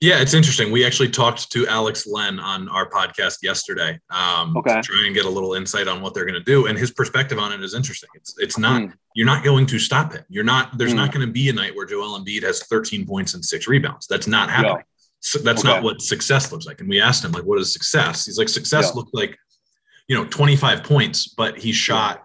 [0.01, 0.71] Yeah, it's interesting.
[0.71, 4.73] We actually talked to Alex Len on our podcast yesterday um, okay.
[4.73, 6.89] to try and get a little insight on what they're going to do, and his
[6.89, 8.09] perspective on it is interesting.
[8.15, 8.93] It's it's not mm.
[9.13, 10.23] you're not going to stop him.
[10.27, 10.75] You're not.
[10.75, 10.97] There's mm.
[10.97, 14.07] not going to be a night where Joel Embiid has 13 points and six rebounds.
[14.07, 14.77] That's not happening.
[14.77, 14.83] Yeah.
[15.19, 15.71] So that's okay.
[15.71, 16.79] not what success looks like.
[16.79, 18.25] And we asked him like, what is success?
[18.25, 18.95] He's like, success yeah.
[18.95, 19.37] looked like,
[20.07, 22.23] you know, 25 points, but he shot,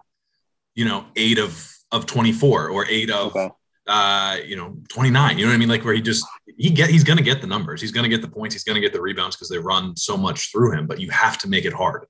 [0.73, 3.49] you know, eight of of 24 or eight of okay
[3.87, 5.37] uh, you know, 29.
[5.37, 5.69] You know what I mean?
[5.69, 6.25] Like where he just
[6.57, 8.93] he get he's gonna get the numbers, he's gonna get the points, he's gonna get
[8.93, 10.87] the rebounds because they run so much through him.
[10.87, 12.05] But you have to make it hard,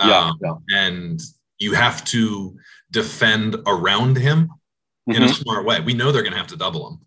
[0.00, 0.54] yeah, um, yeah.
[0.74, 1.20] and
[1.58, 2.56] you have to
[2.90, 5.12] defend around him mm-hmm.
[5.12, 5.34] in a mm-hmm.
[5.34, 5.80] smart way.
[5.80, 7.00] We know they're gonna have to double him.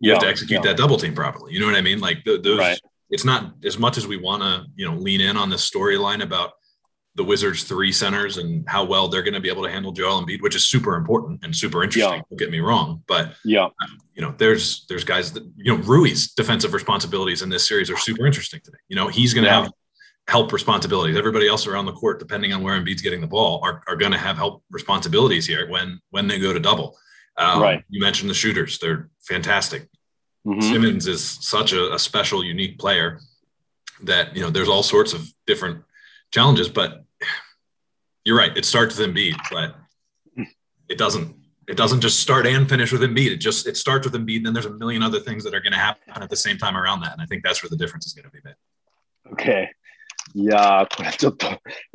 [0.00, 1.52] You yeah, have to execute that double team properly.
[1.52, 2.00] You know what I mean?
[2.00, 2.58] Like those.
[2.58, 2.80] Right.
[3.08, 6.24] It's not as much as we want to, you know, lean in on this storyline
[6.24, 6.54] about
[7.16, 10.22] the Wizards' three centers and how well they're going to be able to handle Joel
[10.22, 12.12] Embiid, which is super important and super interesting.
[12.12, 12.22] Yeah.
[12.30, 15.82] Don't get me wrong, but yeah, um, you know, there's there's guys that you know
[15.82, 18.78] Rui's defensive responsibilities in this series are super interesting today.
[18.88, 19.62] You know, he's going to yeah.
[19.62, 19.72] have
[20.28, 21.16] help responsibilities.
[21.16, 24.12] Everybody else around the court, depending on where Embiid's getting the ball, are, are going
[24.12, 26.96] to have help responsibilities here when when they go to double.
[27.38, 27.84] Um, right.
[27.88, 29.88] You mentioned the shooters; they're fantastic.
[30.46, 30.60] Mm-hmm.
[30.60, 33.18] Simmons is such a, a, special, unique player
[34.04, 35.82] that you know there's all sorts of different
[36.30, 36.68] challenges.
[36.68, 37.04] But
[38.26, 39.76] you're right; it starts with Embiid, but
[40.88, 41.34] it doesn't.
[41.68, 43.30] It doesn't just start and finish with Embiid.
[43.30, 45.60] It just it starts with Embiid, and then there's a million other things that are
[45.60, 47.12] going to happen at the same time around that.
[47.12, 48.54] And I think that's where the difference is going to be made.
[49.32, 49.70] Okay.
[50.34, 51.46] いやー、これちょっと、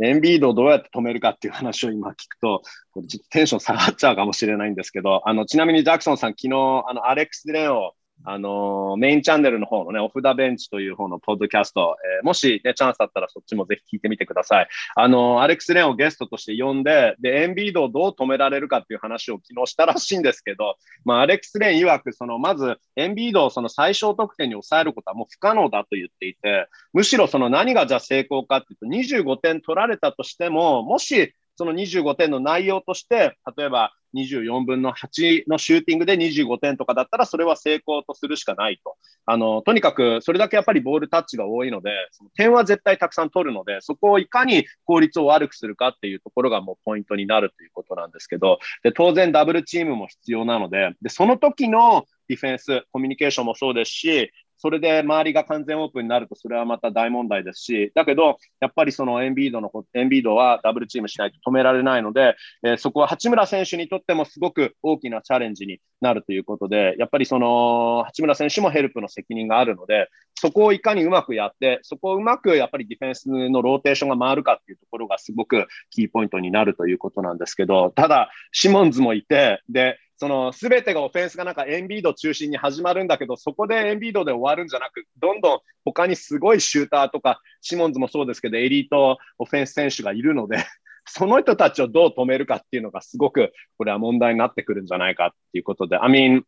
[0.02, 14.68] エンビードをどうやって止めるかっていう話を今聞くと、これちょっとテンション下がっちゃうかもしれないんですけど、あの、ちなみにジャクソンさん、昨日、あの、アレックス・レンをあの、メインチャンネルの方のね、オフダベンチという方のポッドキャスト、えー、もしね、チャンスあったらそっちもぜひ聞いてみてください。
[14.96, 38.96] あの、アレックス・レンをゲストとして呼んで、で、エンビードをどう止められるかっていう話を昨日したらしいんですけど、 まあ、アレックス・レン曰く、その、まず、エンビードをその最小得点に抑えることはもう不可能だと言っていて、むしろその何がじゃあ成功かっていうと、25点取られたとしても、もし、その25点の内容として、例えば24分の8のシューティングで25点とかだったら、それは成功とするしかないと。
[39.26, 54.32] あの、とにかく、それだけやっぱりボールタッチが多いので、その点は絶対たくさん取るので、そこをいかに効率を悪くするかっていうところがもうポイントになるということなんですけど、で、当然ダブルチームも必要なので、で、その時のディフェンス、コミュニケーションもそうですし、
[54.62, 70.10] それで周りが完全オープンになると、それはまた大問題ですし、だけど、やっぱりそのエンビードの、エンビードはダブルチームしないと止められないので、えー、そこは八村選手にとってもすごく大きなチャレンジになるということで、やっぱりその八村選手もヘルプの責任があるので、
[70.42, 90.58] そこをいかにうまくやって、そこをうまくやっぱりディフェンスのローテーションが回るかっていうところがすごくキーポイントになるということなんですけど、ただ、シモンズもいて、で、その全てがオフェンスがなんかエンビード中心に始まるんだけど、そこでエンビードで終わるんじゃなく、どんどん他にすごいシューターとか、シモンズもそうですけど、エリートオフェンス選手がいるので、
[91.06, 96.44] その人たちをどう止めるかっていうのがすごくこれは問題になってくるんじゃないかっていうことで、I mean,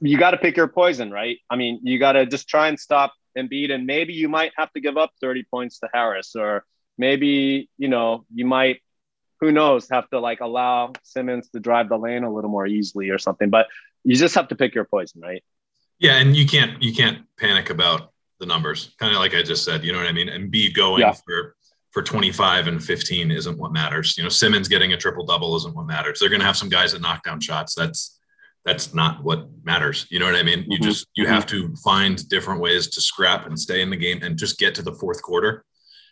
[0.00, 1.38] you got to pick your poison, right?
[1.50, 4.72] I mean, you got to just try and stop Embiid, and maybe you might have
[4.72, 6.64] to give up 30 points to Harris, or
[6.96, 8.80] maybe, you know, you might
[9.40, 13.10] who knows, have to like allow Simmons to drive the lane a little more easily
[13.10, 13.50] or something.
[13.50, 13.66] But
[14.02, 15.42] you just have to pick your poison, right?
[15.98, 18.94] Yeah, and you can't you can't panic about the numbers.
[18.98, 20.28] Kind of like I just said, you know what I mean?
[20.28, 21.12] And be going yeah.
[21.12, 21.56] for
[21.92, 24.16] for 25 and 15 isn't what matters.
[24.16, 26.18] You know, Simmons getting a triple double isn't what matters.
[26.18, 27.74] They're going to have some guys that knock down shots.
[27.74, 28.13] That's
[28.64, 30.06] that's not what matters.
[30.10, 30.64] You know what I mean?
[30.68, 30.84] You mm-hmm.
[30.84, 31.34] just you mm-hmm.
[31.34, 34.74] have to find different ways to scrap and stay in the game and just get
[34.76, 35.64] to the fourth quarter.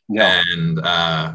[0.08, 0.42] Yeah.
[0.54, 1.34] And uh,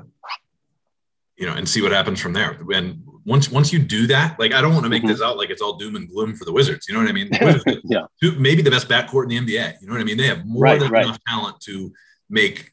[1.37, 2.57] you know, and see what happens from there.
[2.73, 5.11] And once once you do that, like I don't want to make mm-hmm.
[5.11, 6.87] this out like it's all doom and gloom for the Wizards.
[6.87, 7.29] You know what I mean?
[7.85, 8.05] yeah.
[8.37, 9.81] Maybe the best backcourt in the NBA.
[9.81, 10.17] You know what I mean?
[10.17, 11.05] They have more right, than right.
[11.05, 11.91] enough talent to
[12.29, 12.71] make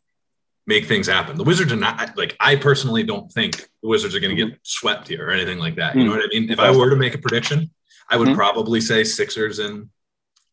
[0.66, 1.36] make things happen.
[1.36, 4.52] The Wizards are not like I personally don't think the Wizards are going to get
[4.52, 4.60] mm-hmm.
[4.62, 5.94] swept here or anything like that.
[5.94, 6.10] You mm-hmm.
[6.10, 6.50] know what I mean?
[6.50, 7.70] If I were to make a prediction,
[8.10, 8.36] I would mm-hmm.
[8.36, 9.90] probably say Sixers in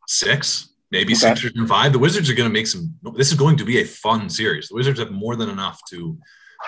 [0.07, 1.19] six, maybe okay.
[1.19, 1.93] Sixers in five.
[1.93, 2.95] The Wizards are going to make some.
[3.15, 4.69] This is going to be a fun series.
[4.69, 6.17] The Wizards have more than enough to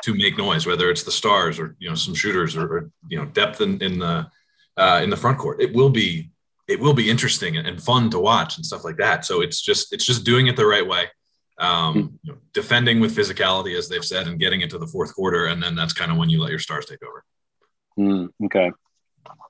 [0.04, 3.18] to make noise, whether it's the stars or you know some shooters or, or you
[3.18, 4.28] know depth in, in the
[4.78, 5.62] uh, in the front court.
[5.62, 6.32] It will be
[6.68, 9.26] it will be interesting and fun to watch and stuff like that.
[9.26, 11.08] So it's just it's just doing it the right way,
[11.60, 12.16] um, hmm.
[12.24, 15.62] you know, defending with physicality as they've said, and getting into the fourth quarter, and
[15.62, 17.24] then that's kind of when you let your stars take over.
[17.98, 18.72] Mm, okay.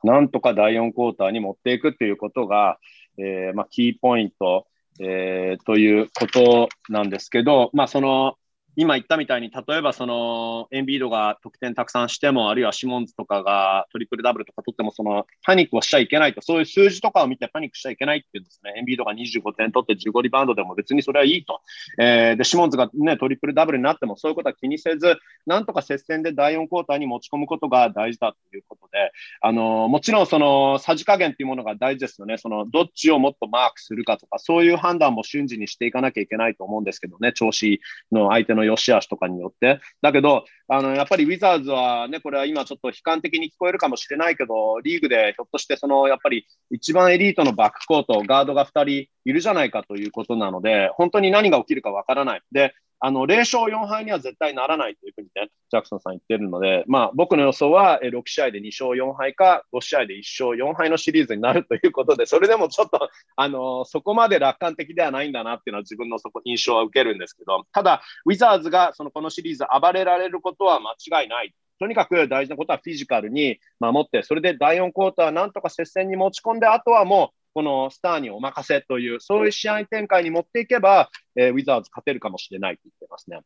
[0.03, 2.77] なんとか第4クォーターに持っていくっていうことが、
[3.17, 4.67] えーまあ、キーポイント、
[4.99, 8.35] えー、ということなんですけど、まあ、その
[8.75, 18.73] 今言ったみたいに、例えばそのエンビードが得点たくさんしても、あるいはシモンズとかがトリプルダブルとか取っても、そのパニックをしちゃいけないと、そういう数字とかを見てパニックしちゃいけないっていうんですね。
[18.77, 21.62] エンビードが25点取って15リバウンドでも別にそれはいいと。
[21.99, 32.38] えー、で、シモンズがね、トリプルダブルになってもそういうことは気にせず、なんとか接戦で第4クォーターに持ち込むことが大事だということで、あの、もちろんそのさじ加減っていうものが大事ですよね。
[32.38, 37.79] そのどっちをもっとマークするかとか、そういう判断も瞬時にしていかなきゃいけないと思うんですけどね、調子
[38.12, 39.80] の相手の良し悪しとかによって。
[40.02, 48.69] だけど、あの、やっぱりウィザーズはね、これは今ちょっと悲観的に聞こえるかもしれないけど、リーグでひょっとしてその、やっぱり一番エリートのバックコート、ガードが2
[49.06, 52.41] 人いるじゃないかということなので、本当に何が起きるかわからない。
[52.52, 52.73] で、
[53.05, 71.53] あの、0勝4敗には絶対ならないというふうにね、ジャクソンさん言ってるので、まあ、僕の予想は6試合で2勝4敗か、5試合で1勝4敗のシリーズになるということで、それでもちょっと、あの、そこまで楽観的ではないんだなっていうのは自分のそこ印象は受けるんですけど、ただ、ウィザーズがそのこのシリーズ暴れられることは間違いない。
[71.79, 83.40] とにかく大事なことはフィジカルに守って、それで第4クォーターなんとか接戦に持ち込んで、あとはもうこのスターにお任せという、そういう試合展開に持っていけば、えー、ウィザーズ勝てるかもしれないと言ってますね。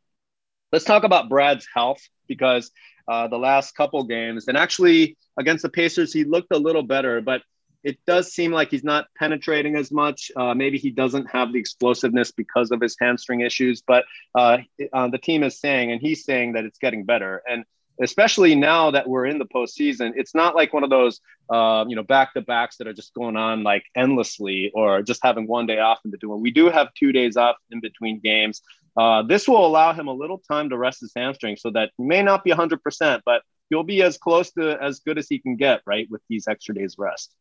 [0.72, 2.70] let's talk about Brad's health because
[3.06, 7.20] uh, the last couple games, and actually against the Pacers, he looked a little better,
[7.20, 7.42] but
[7.84, 10.30] it does seem like he's not penetrating as much.
[10.36, 14.04] Uh, maybe he doesn't have the explosiveness because of his hamstring issues, but
[14.36, 14.58] uh,
[14.92, 17.42] uh, the team is saying, and he's saying that it's getting better.
[17.46, 17.64] And
[18.01, 21.95] especially now that we're in the postseason, it's not like one of those, uh, you
[21.95, 25.65] know, back to backs that are just going on like endlessly or just having one
[25.65, 26.41] day off in between.
[26.41, 28.61] We do have two days off in between games.
[28.95, 32.03] Uh, this will allow him a little time to rest his hamstring so that he
[32.03, 35.55] may not be 100%, but he'll be as close to as good as he can
[35.55, 37.33] get, right, with these extra days rest.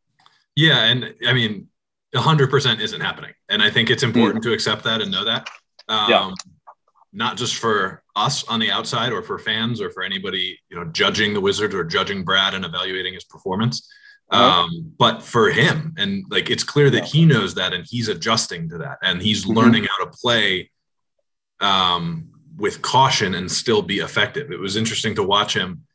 [0.54, 0.84] Yeah.
[0.84, 1.68] And I mean,
[2.14, 3.32] 100% isn't happening.
[3.48, 4.48] And I think it's important mm.
[4.48, 5.48] to accept that and know that.
[5.88, 6.32] Um, yeah.
[7.16, 10.84] Not just for us on the outside or for fans or for anybody, you know,
[10.84, 13.88] judging the Wizards or judging Brad and evaluating his performance.
[14.30, 18.68] Um, but for him, and like it's clear that he knows that and he's adjusting
[18.70, 19.56] to that and he's mm-hmm.
[19.56, 20.70] learning how to play
[21.60, 24.50] um, with caution and still be effective.
[24.50, 25.85] It was interesting to watch him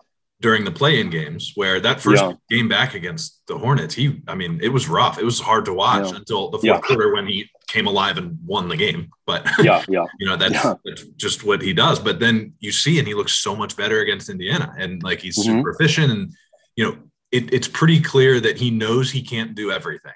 [0.41, 2.33] during the play-in games where that first yeah.
[2.49, 5.19] game back against the Hornets, he, I mean, it was rough.
[5.19, 6.17] It was hard to watch yeah.
[6.17, 6.79] until the fourth yeah.
[6.79, 9.11] quarter when he came alive and won the game.
[9.25, 11.99] But yeah, yeah, you know that's, that's, just what he does.
[11.99, 15.39] But then you see, and he looks so much better against Indiana, and like he's
[15.39, 15.59] mm-hmm.
[15.59, 16.33] super efficient, and
[16.75, 16.97] you know,
[17.31, 20.13] it, it's pretty clear that he knows he can't do everything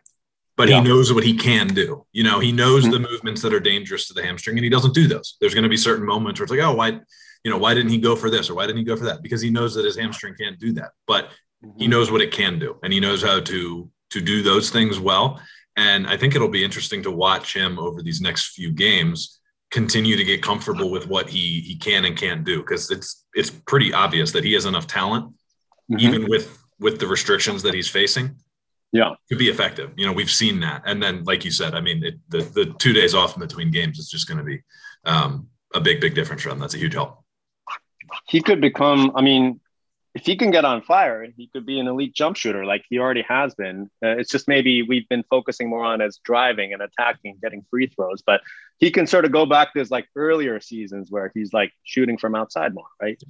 [0.57, 2.05] but he knows what he can do.
[2.13, 2.93] You know, he knows mm-hmm.
[2.93, 5.35] the movements that are dangerous to the hamstring and he doesn't do those.
[5.41, 7.01] There's going to be certain moments where it's like, oh, why,
[7.45, 9.21] you know, why didn't he go for this or why didn't he go for that?
[9.21, 11.29] Because he knows that his hamstring can't do that, but
[11.63, 11.77] mm-hmm.
[11.77, 14.99] he knows what it can do and he knows how to to do those things
[14.99, 15.39] well.
[15.77, 19.39] And I think it'll be interesting to watch him over these next few games
[19.71, 23.49] continue to get comfortable with what he he can and can't do because it's it's
[23.49, 25.25] pretty obvious that he has enough talent
[25.91, 25.99] mm-hmm.
[25.99, 28.35] even with with the restrictions that he's facing
[28.93, 31.81] yeah to be effective you know we've seen that and then like you said i
[31.81, 34.61] mean it, the the two days off in between games is just going to be
[35.03, 37.24] um, a big big difference for him that's a huge help
[38.27, 39.59] he could become i mean
[40.13, 42.99] if he can get on fire he could be an elite jump shooter like he
[42.99, 43.89] already has been.
[44.03, 47.87] Uh, it's just maybe we've been focusing more on as driving and attacking getting free
[47.87, 48.41] throws but
[48.77, 52.17] he can sort of go back to his like earlier seasons where he's like shooting
[52.17, 53.21] from outside more right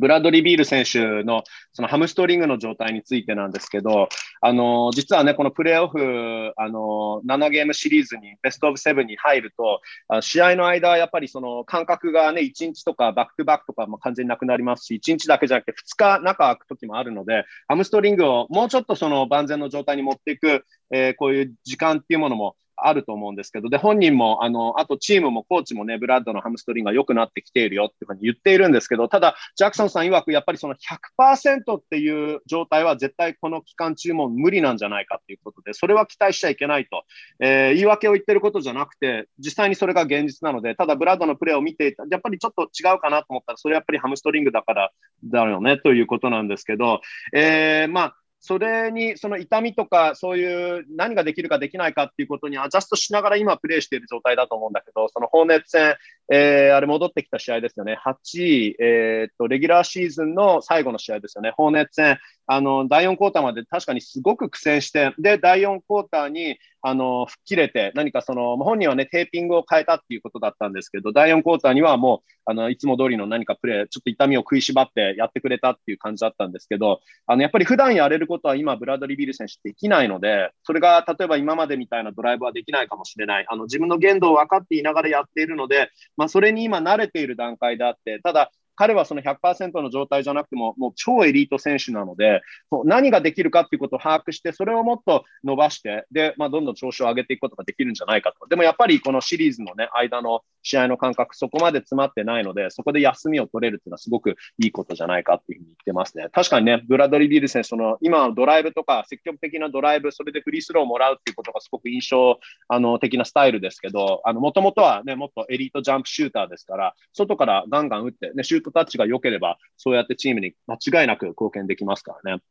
[0.00, 4.08] ブラッドリー・ビール選手のそのハムストリングの状態についてなんですけど、
[4.40, 9.80] あの、実はね、このプレーオフ、あの、7ゲームシリーズにベストオブセブンに入ると、
[10.20, 37.04] 試合の間、やっぱりその感覚がね、1日とかバックトバックとかも完全になくなりますし、1日だけじゃなくて2日中空く時もあるので、ハムストリングをもうちょっとその万全の状態に持っていく、えー、こういう時間っていうものもあると思うんですけど、で、本人も、あの、あとチームもコーチもね、ブラッドのハムストリングが良くなってきているよっていうふうに言っているんですけど、ただ、ジャクソンさん曰く、やっぱりその100%っていう状態は絶対この期間中も無理なんじゃないかっていうことで、それは期待しちゃいけないと、
[37.40, 44.90] えー、言い訳を言ってることじゃなくて、実際にそれが現実なので、ただブラッドのプレーを見ていた、やっぱりちょっと違うかなと思ったら、それやっぱりハムストリングだから
[45.24, 47.00] だよねということなんですけど、
[47.32, 55.96] えー、まあ、それに、その痛みとか、そういう何ができるかできないかっていうことにアジャストしながら今プレーしている状態だと思うんだけど、その放熱戦、
[56.30, 57.98] えー、あれ戻ってきた試合ですよね。
[58.04, 61.54] 8位、えー、っと、レギュラーシーズンの最後の試合ですよね。
[61.56, 83.46] 放熱戦、あの、第4クォーターまで確かにすごく苦戦して、で、第4クォーターに、あの、吹っ切れて、何かその、本人はね、テーピングを変えたっていうことだったんですけど、第4クォーターにはもう、あの、いつも通りの何かプレー、ちょっと痛みを食いしばってやってくれたっていう感じだったんですけど、あの、やっぱり普段やれることは今、ブラッドリー・ビル選手できないので、それが例えば今までみたいなドライブはできないかもしれない。
[83.48, 92.42] あの、自分の限度を分かっていながらやっているので、まあ、それに今慣れている段階であって、ただ、彼はその100%の状態じゃなくても、もう超エリート選手なので、
[92.84, 98.46] 何ができるかっていうことを把握して、それをもっと伸ばして、で、まあ、どんどん調子を上げていくことができるんじゃないかと。
[98.46, 106.28] でもやっぱりこのシリーズのね、間の試合の感覚、そこまで詰まってないので、そこで休みを取れるっていうのはすごくいいことじゃないかっていうふうに言ってますね。
[106.32, 122.41] 確かにね、ブラドリー・ビール選手、その今ドライブとか、積極的なドライブ、それでフリースローをもらうっていうことがすごく印象あの的なスタイルですけど、あのもともとはね、もっとエリートジャンプシューターですから、外からガンガン打って、ね、シュートタッチが良ければば、そうやってチームに間違いなく貢献できますからね。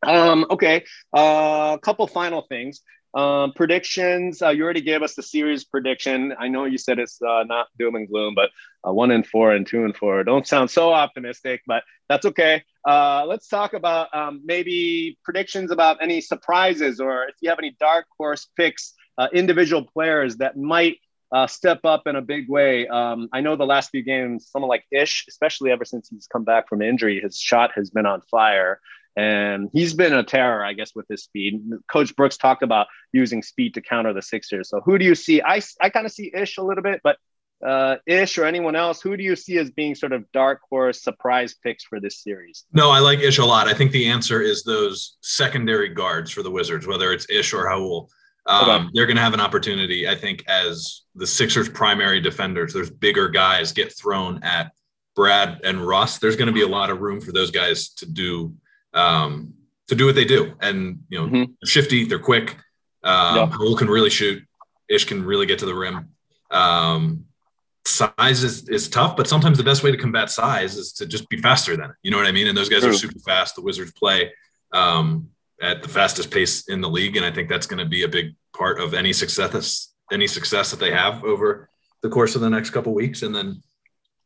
[0.00, 2.82] Um, okay, a uh, couple final things.
[3.14, 4.42] Um, predictions.
[4.42, 6.32] Uh, you already gave us the series prediction.
[6.38, 8.50] I know you said it's uh, not doom and gloom, but
[8.86, 12.62] uh, one and four and two and four don't sound so optimistic, but that's okay.
[12.86, 17.74] Uh, let's talk about um, maybe predictions about any surprises or if you have any
[17.80, 20.98] dark horse picks, uh, individual players that might
[21.33, 22.87] uh, step up in a big way.
[22.87, 26.43] Um, I know the last few games, someone like Ish, especially ever since he's come
[26.43, 28.79] back from injury, his shot has been on fire.
[29.15, 31.61] And he's been a terror, I guess, with his speed.
[31.91, 34.69] Coach Brooks talked about using speed to counter the Sixers.
[34.69, 35.41] So who do you see?
[35.41, 37.17] I, I kind of see Ish a little bit, but
[37.65, 41.01] uh, Ish or anyone else, who do you see as being sort of dark horse
[41.01, 42.65] surprise picks for this series?
[42.73, 43.67] No, I like Ish a lot.
[43.67, 47.65] I think the answer is those secondary guards for the Wizards, whether it's Ish or
[47.67, 48.09] Raul.
[48.45, 48.91] Um.
[48.93, 52.73] They're going to have an opportunity, I think, as the Sixers' primary defenders.
[52.73, 54.71] There's bigger guys get thrown at
[55.15, 56.17] Brad and Russ.
[56.17, 58.53] There's going to be a lot of room for those guys to do
[58.93, 59.53] um,
[59.87, 61.51] to do what they do, and you know, mm-hmm.
[61.65, 62.05] shifty.
[62.05, 62.57] They're quick.
[63.03, 63.51] Um.
[63.51, 64.43] Raul can really shoot.
[64.89, 66.09] Ish can really get to the rim.
[66.51, 67.25] Um,
[67.85, 71.27] size is, is tough, but sometimes the best way to combat size is to just
[71.29, 71.95] be faster than it.
[72.01, 72.47] You know what I mean?
[72.47, 72.91] And those guys True.
[72.91, 73.55] are super fast.
[73.55, 74.31] The Wizards play
[74.71, 75.29] um,
[75.63, 78.07] at the fastest pace in the league, and I think that's going to be a
[78.07, 81.69] big part of any success any success that they have over
[82.01, 83.23] the course of the next couple weeks.
[83.23, 83.63] And then,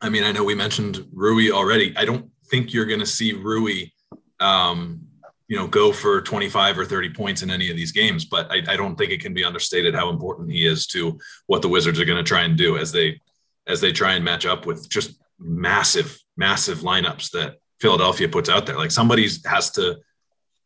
[0.01, 1.95] I mean, I know we mentioned Rui already.
[1.95, 3.91] I don't think you're going to see Rui,
[4.39, 5.01] um,
[5.47, 8.63] you know, go for 25 or 30 points in any of these games, but I,
[8.67, 11.99] I don't think it can be understated how important he is to what the Wizards
[11.99, 13.21] are going to try and do as they
[13.67, 18.65] as they try and match up with just massive, massive lineups that Philadelphia puts out
[18.65, 18.77] there.
[18.77, 19.97] Like somebody has to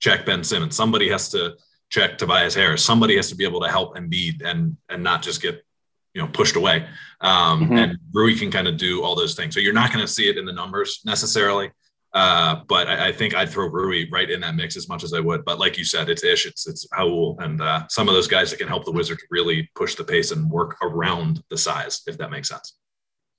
[0.01, 1.55] check Ben Simmons, somebody has to
[1.89, 5.41] check Tobias Harris, somebody has to be able to help Embiid and and not just
[5.41, 5.63] get
[6.13, 6.85] you know pushed away.
[7.21, 7.77] Um, mm-hmm.
[7.77, 9.53] And Rui can kind of do all those things.
[9.53, 11.71] So you're not going to see it in the numbers necessarily.
[12.13, 15.13] Uh, but I, I, think I'd throw Rui right in that mix as much as
[15.13, 15.45] I would.
[15.45, 18.49] But like you said, it's Ish, it's it's Raul, and uh, some of those guys
[18.49, 22.17] that can help the Wizards really push the pace and work around the size, if
[22.17, 22.73] that makes sense.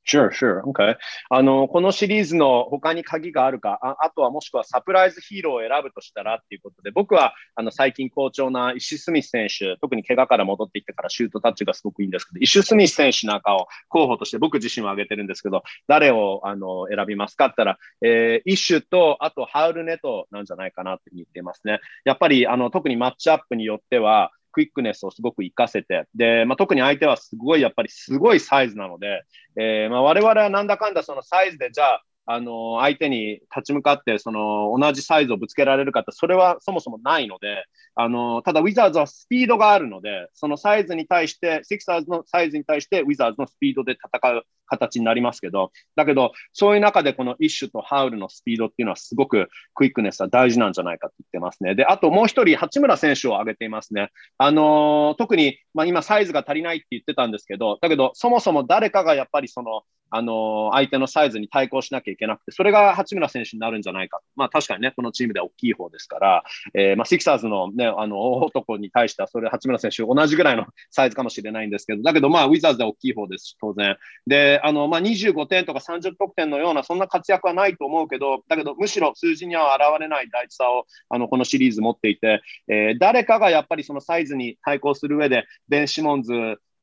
[0.04, 0.62] Sure, sure.
[0.64, 0.96] Okay.
[1.30, 21.78] あの、このシリーズの他に鍵があるか、ああとはもしくはサプライズヒーローを選ぶとしたらっていうことで、僕はあの最近好調なイシュ・スミス選手、特に怪我から戻ってきてからシュートタッチがすごくいいんですけど、イシュ・スミス選手なんかを候補として僕自身は挙げてるんですけど、誰をあの選びますかって言ったら、えー、イシュと、あとハウルネトなんじゃないかなって言ってますね。
[22.04, 29.24] やっぱりあの特にマッチアップによっては、クイックネスをすごく活かせて、で、まあ、特に相手はすごい、やっぱりすごいサイズなので、
[29.56, 37.64] えー、まあ、我々はなんだかんだそのサイズで、じゃあ、あの、相手に立ち向かって、その、同じサイズをぶつけられるかって、それはそもそもないので、
[37.94, 51.74] あの、ただ、ウィザーズはスピードがあるので、そのサイズに対して、シクサーズのサイズに対して、ウィザーズのスピードで戦う形になりますけど、だけど、そういう中でこのイッシュとハウルのスピードっていうのはすごくクイックネスは大事なんじゃないかって言ってますね。
[51.74, 54.10] で、あともう一人、八村選手を挙げていますね。
[54.38, 59.82] あの、特に、まあ、今サイズが足りないって言ってたんですけど、だけど、そもそも誰かがやっぱりその、
[60.14, 64.20] あの、相手のサイズに対抗しなきゃいけなくて、それが八村選手になるんじゃないか。
[64.36, 66.44] まあ確かにね、このチームでは大きい方ですから、
[66.74, 73.96] えー、まあシクサーズのね、あの、男に対しては、それ八村選手同じぐらいのサイズかもしれないんですけど、だけどまあウィザーズで大きい方ですし、当然。
[74.26, 86.32] で、あの、まあ25点とか30得点のような、そんな活躍はないと思うけど、だけどむしろ数字には現れない大事さを、あの、このシリーズ持っていて、えー、誰かがやっぱりそのサイズに対抗する上で、ベン・シモンズ、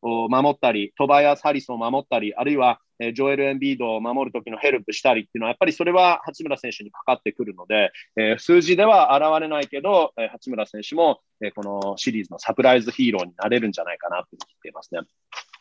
[0.01, 15.00] を守ったり、トバイアス・ハリスを守ったり、あるいは、えジョエル・エンビードを守るときのヘルプしたりっていうのは、やっぱりそれは八村選手にかかってくるので、えー、数字では現れないけど、えー、八村選手も、えー、このシリーズのサプライズヒーローになれるんじゃないかなと言っていますね。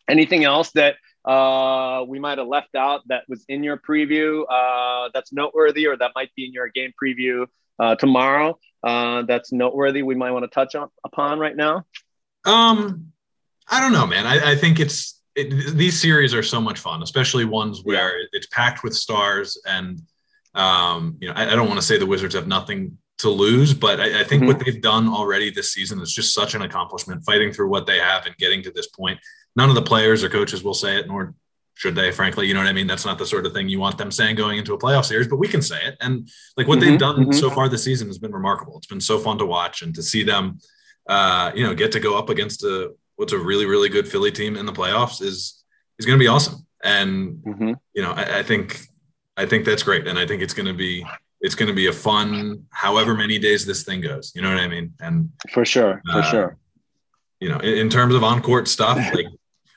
[0.09, 0.95] Anything else that
[1.25, 5.97] uh, we might have left out that was in your preview uh, that's noteworthy or
[5.97, 7.45] that might be in your game preview
[7.79, 11.85] uh, tomorrow uh, that's noteworthy we might want to touch on, upon right now?
[12.45, 13.13] Um,
[13.69, 14.27] I don't know, man.
[14.27, 18.26] I, I think it's it, these series are so much fun, especially ones where yeah.
[18.32, 19.60] it's packed with stars.
[19.66, 20.02] And
[20.54, 23.74] um, you know, I, I don't want to say the Wizards have nothing to lose,
[23.74, 24.46] but I, I think mm-hmm.
[24.48, 27.98] what they've done already this season is just such an accomplishment, fighting through what they
[27.98, 29.18] have and getting to this point.
[29.56, 31.34] None of the players or coaches will say it, nor
[31.74, 32.46] should they, frankly.
[32.46, 32.88] You know what I mean?
[32.88, 35.28] That's not the sort of thing you want them saying going into a playoff series,
[35.28, 35.96] but we can say it.
[36.00, 37.32] And like what mm-hmm, they've done mm-hmm.
[37.32, 38.76] so far this season has been remarkable.
[38.78, 40.58] It's been so fun to watch and to see them,
[41.08, 44.30] uh, you know, get to go up against a what's a really really good Philly
[44.30, 45.62] team in the playoffs is
[45.98, 46.66] is going to be awesome.
[46.82, 47.72] And mm-hmm.
[47.92, 48.80] you know, I, I, think
[49.36, 51.04] I think that's great, and I think it's going to be
[51.40, 54.32] it's going to be a fun however many days this thing goes.
[54.34, 54.94] You know what I mean?
[55.00, 56.56] And for sure, for uh, sure.
[57.40, 59.26] You know, in, in terms of on court stuff, like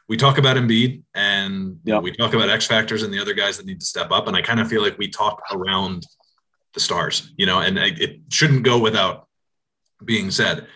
[0.07, 2.03] we talk about Embiid and yep.
[2.03, 4.37] we talk about X factors and the other guys that need to step up, and
[4.37, 6.05] I kind of feel like we talk around
[6.75, 7.33] the stars.
[7.35, 9.27] You know, and it shouldn't go without
[10.05, 10.67] being said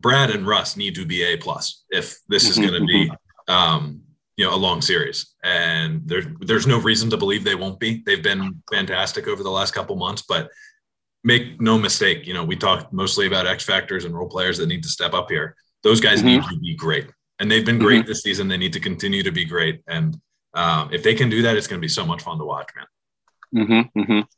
[0.00, 3.52] Brad and Russ need to be a plus if this is going to be mm-hmm.
[3.52, 4.02] um,
[4.36, 8.02] you know a long series, and there's there's no reason to believe they won't be.
[8.04, 10.50] They've been fantastic over the last couple months, but
[11.24, 14.66] make no mistake, you know we talked mostly about X factors and role players that
[14.66, 15.56] need to step up here.
[15.82, 16.28] Those guys mm-hmm.
[16.28, 17.06] need to be great,
[17.38, 18.08] and they've been great mm-hmm.
[18.08, 18.48] this season.
[18.48, 20.16] They need to continue to be great, and
[20.54, 22.68] um, if they can do that, it's going to be so much fun to watch,
[22.76, 22.86] man.
[23.52, 24.28] うんうん、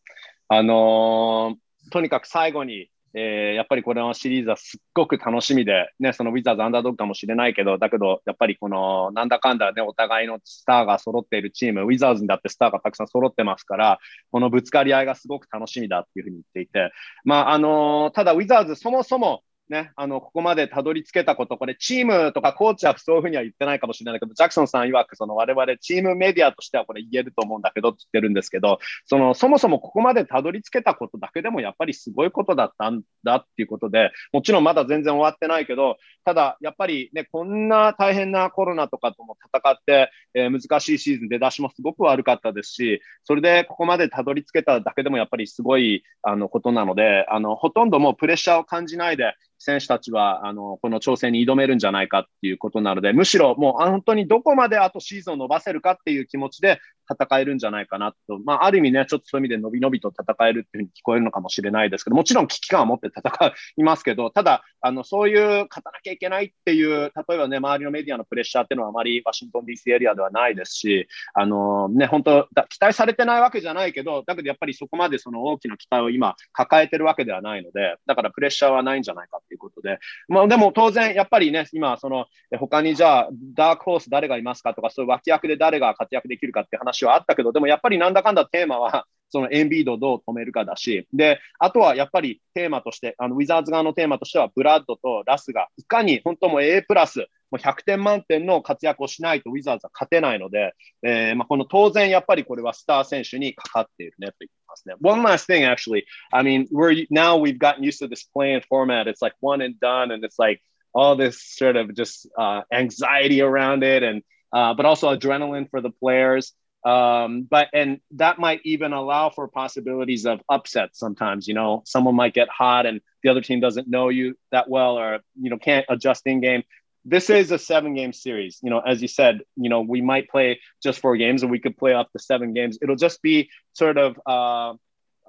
[0.48, 13.99] あのー、とにかく最後に えー、やっぱりこれのシリーズはすっごく楽しみで、ね、そのウィザーズアンダードッグかもしれないけど、だけど、やっぱりこの、なんだかんだね、お互いのスターが揃っているチーム、ウィザーズにだってスターがたくさん揃ってますから、
[14.31, 16.91] このぶつかり合いがすごく楽しみだっていうふうに言っていて、
[17.23, 49.33] まあ、あのー、ただウィザーズそもそも、ね、あの、ここまでたどり着けたこと、これチームとかコーチはそういうふうには言ってないかもしれないけど、ジャクソンさん曰く、その我々チームメディアとしてはこれ言えると思うんだけどって言ってるんですけど、その、そもそもここまでたどり着けたことだけでもやっぱりすごいことだったんだっていうことで、もちろんまだ全然終わってないけど、ただやっぱりね、こんな大変なコロナとかとも戦って、えー、難しいシーズン出だしもすごく悪かったですし、それでここまでたどり着けただけでもやっぱりすごいあのことなので、あの、ほとんどもうプレッシャーを感じないで、
[49.63, 63.31] 選手たちはあのこの挑戦に挑めるんじゃないかっていうことなので、むしろもう本当にどこまであとシーズンを伸ばせるかっていう気持ちで戦えるんじゃないかなと、まあ、ある意味ね、ちょっとそういう意味で伸び伸びと戦えるっていうふうに聞こえるのかもしれないですけど、もちろん危機感を持って戦
[63.77, 65.39] いますけど、ただ、あのそういう
[65.69, 82.25] 勝たなきゃいけないっていう、例えばね、周りのメディアのプレッシャーっていうのはあまりワシントン DC エリアではないですし、あのね、本当期待されてないわけじゃないけど、だけどやっぱりそこまでその大きな期待を今抱えてるわけではないので、だからプレッシャーはないんじゃないかっていうことで、まあ、でも当然、やっぱりね、今、その、
[82.59, 100.73] 他にじゃあ、ダークホース誰がいますかとか、そういう脇役で誰が活躍できるかって話はあったけど、でもやっぱりなんだかんだテーマは、そのエンビードをどう止めるかだし、で、あとはやっぱりテーマとして、あのウィザーズ側のテーマとしては、ブラッドとラスがいかに本当も A プラス、もう100点満点の活躍をしないとウィザーズは勝てないので、
[101.03, 104.95] えーまあ、この当然やっぱりこれはスター選手にかかっているねと言ってますね。
[105.01, 106.03] One last thing, actually.
[106.31, 109.07] I mean, we're now we've gotten used to this playing format.
[109.07, 110.61] It's like one and done, and it's like
[110.93, 115.81] all this sort of just uh, anxiety around it, and uh, but also adrenaline for
[115.81, 116.53] the players.
[116.85, 121.47] Um, but and that might even allow for possibilities of upset sometimes.
[121.47, 124.97] You know, someone might get hot and the other team doesn't know you that well,
[124.97, 126.63] or you know can't adjust in game.
[127.05, 128.59] This is a seven game series.
[128.61, 131.59] You know, as you said, you know we might play just four games, and we
[131.59, 132.77] could play off the seven games.
[132.81, 134.73] It'll just be sort of uh,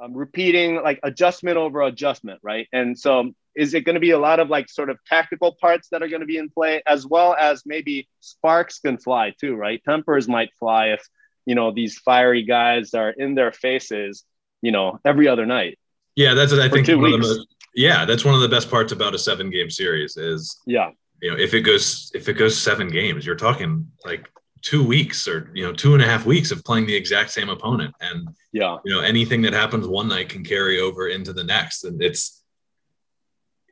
[0.01, 2.67] um, repeating like adjustment over adjustment, right?
[2.73, 5.89] And so is it going to be a lot of like sort of tactical parts
[5.91, 9.55] that are going to be in play as well as maybe sparks can fly too
[9.55, 11.09] right tempers might fly if
[11.47, 14.25] you know these fiery guys are in their faces
[14.63, 15.79] you know every other night.
[16.17, 19.15] Yeah that's i think one of the yeah that's one of the best parts about
[19.15, 20.91] a seven game series is yeah.
[21.21, 24.29] you know if it goes if it goes seven games you're talking like
[24.65, 27.51] two weeks or you know two and a half weeks of playing the exact same
[27.51, 27.95] opponent.
[28.01, 28.79] And yeah.
[28.85, 31.85] you know anything that happens one night can carry over into the next.
[31.85, 32.43] And it's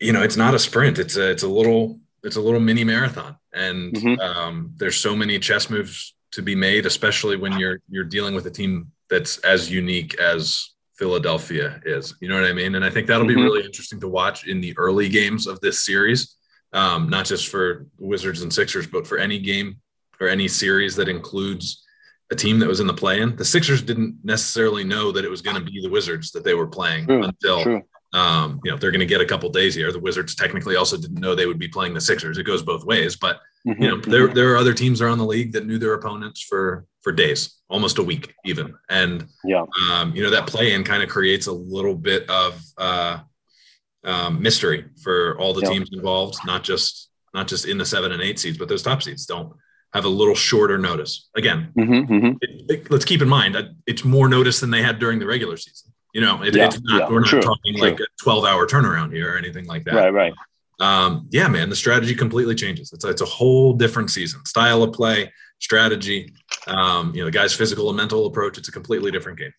[0.00, 0.98] you know, it's not a sprint.
[0.98, 4.20] It's a it's a little it's a little mini marathon, and mm-hmm.
[4.20, 8.46] um, there's so many chess moves to be made, especially when you're you're dealing with
[8.46, 12.14] a team that's as unique as Philadelphia is.
[12.20, 12.74] You know what I mean?
[12.74, 13.36] And I think that'll mm-hmm.
[13.36, 16.36] be really interesting to watch in the early games of this series,
[16.72, 19.80] um, not just for Wizards and Sixers, but for any game
[20.20, 21.84] or any series that includes
[22.30, 23.36] a team that was in the play-in.
[23.36, 26.54] The Sixers didn't necessarily know that it was going to be the Wizards that they
[26.54, 27.82] were playing true, until true.
[28.14, 29.90] Um, you know, they're going to get a couple days here.
[29.92, 32.38] The Wizards technically also didn't know they would be playing the Sixers.
[32.38, 33.82] It goes both ways, but mm-hmm.
[33.82, 36.86] you know, there there are other teams around the league that knew their opponents for
[37.02, 38.74] for days, almost a week even.
[38.88, 42.60] And yeah, um, you know, that play in kind of creates a little bit of
[42.78, 43.20] uh,
[44.04, 45.70] um, mystery for all the yeah.
[45.70, 49.02] teams involved, not just not just in the seven and eight seeds, but those top
[49.02, 49.54] seeds don't
[49.92, 51.28] have a little shorter notice.
[51.36, 52.36] Again, mm-hmm, mm-hmm.
[52.40, 55.26] It, it, let's keep in mind that it's more notice than they had during the
[55.26, 55.92] regular season.
[56.14, 57.88] You know, it, yeah, it's not, yeah, we're not true, talking true.
[57.90, 59.94] like a 12 hour turnaround here or anything like that.
[59.94, 60.34] Right, right
[60.79, 62.93] Um, yeah, man, the strategy completely changes.
[62.93, 66.33] It's a, it's a whole different season, style of play, strategy.
[66.67, 68.57] Um, you know, the guy's physical and mental approach.
[68.57, 69.53] It's a completely different game.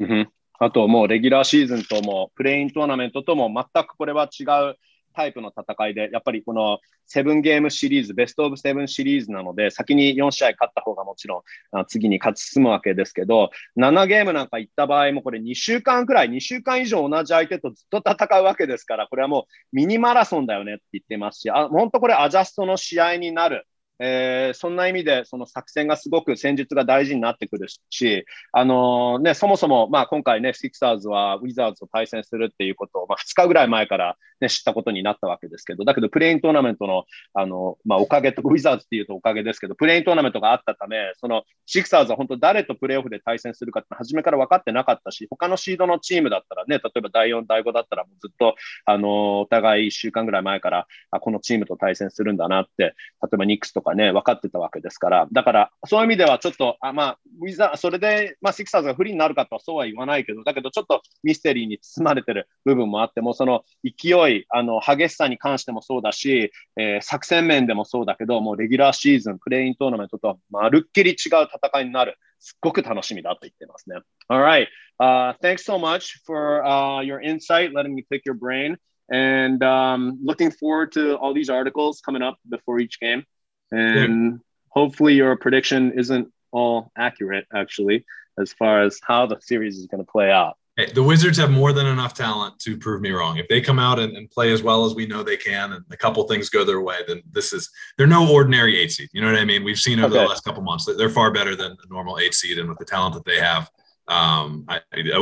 [0.00, 0.30] Mm-hmm.
[0.60, 4.76] あともうレギュラーシーズンともプレイントーナメントとも全くこれは違う
[5.13, 11.43] タイプの戦いで、やっぱりこのセブンゲームシリーズ、ベストオブセブンシリーズなので、先に4試合勝った方がもちろ
[11.77, 23.65] ん次に勝ち進むわけですけど、7ゲームなんか行った場合もこれ2週間くらい、2週間以上同じ相手とずっと戦うわけですから、これはもうミニマラソンだよねって言ってますし、あ本当これアジャストの試合になる。
[23.99, 49.09] えー、そんな意味でその作戦がすごく戦術が大事になってくるし、あのー、ね、そもそも、まあ、今回ね、シクサーズはウィザーズと対戦するっていうことを、まあ、2日ぐらい前から、ね、知ったことになったわけですけど、だけどプレイントーナメントの、あのまあ、おかげと、ウィザーズっていうとおかげですけど、プレイントーナメントがあったため、そのシクサーズは本当誰とプレーオフで対戦するかって初めから分かってなかったし、他のシードのチームだったらね、例えば第4、第5だったらもうずっと、あのー、
[49.41, 52.93] お互い1週間ぐらい前から、あこのチームと対戦するんだなって、例
[53.33, 71.17] えばニックスとかがね、分かってたわけですから、だから、そういう意味ではちょっと、あまあ、ウィザそれで、まあ、シクサーズが不利になるかとはそうは言わないけど、だけど、ちょっとミステリーに包まれてる部分もあって、もその勢い、あの、激しさに関してもそうだし、えー、作戦面でもそうだけど、もうレギュラーシーズン、プレイントーナメントとはまるっきり違う
[71.53, 72.17] 戦いになる。
[72.41, 73.97] すっごく楽しみだと言ってますね。
[74.29, 74.67] Alright.、
[74.97, 78.77] Uh, thanks so much for、uh, your insight, letting me pick your brain.
[79.11, 83.25] and um, looking forward to all these articles coming up before each game.
[83.71, 84.37] And yeah.
[84.69, 88.05] hopefully, your prediction isn't all accurate, actually,
[88.39, 90.57] as far as how the series is going to play out.
[90.79, 93.37] Hey, the Wizards have more than enough talent to prove me wrong.
[93.37, 95.83] If they come out and, and, play as well as we know they can, and
[95.91, 99.09] a couple things go their way, then this is they're no ordinary eight seed.
[99.11, 99.65] You know what I mean?
[99.65, 100.23] We've seen over okay.
[100.23, 102.77] the last couple months that they're far better than the normal eight seed, and with
[102.77, 103.69] the talent that they have,
[104.07, 104.79] um, I,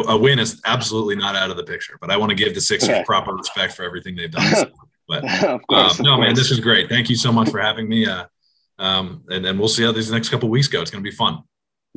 [0.07, 1.97] a win is absolutely not out of the picture.
[1.99, 3.03] But I want to give the Sixers okay.
[3.03, 4.71] proper respect for everything they've done.
[5.09, 5.23] But
[5.69, 6.89] course, um, no, man, this is great.
[6.89, 8.05] Thank you so much for having me.
[8.05, 8.25] Uh,
[8.79, 10.81] um, and then we'll see how these next couple weeks go.
[10.81, 11.43] It's going to be fun.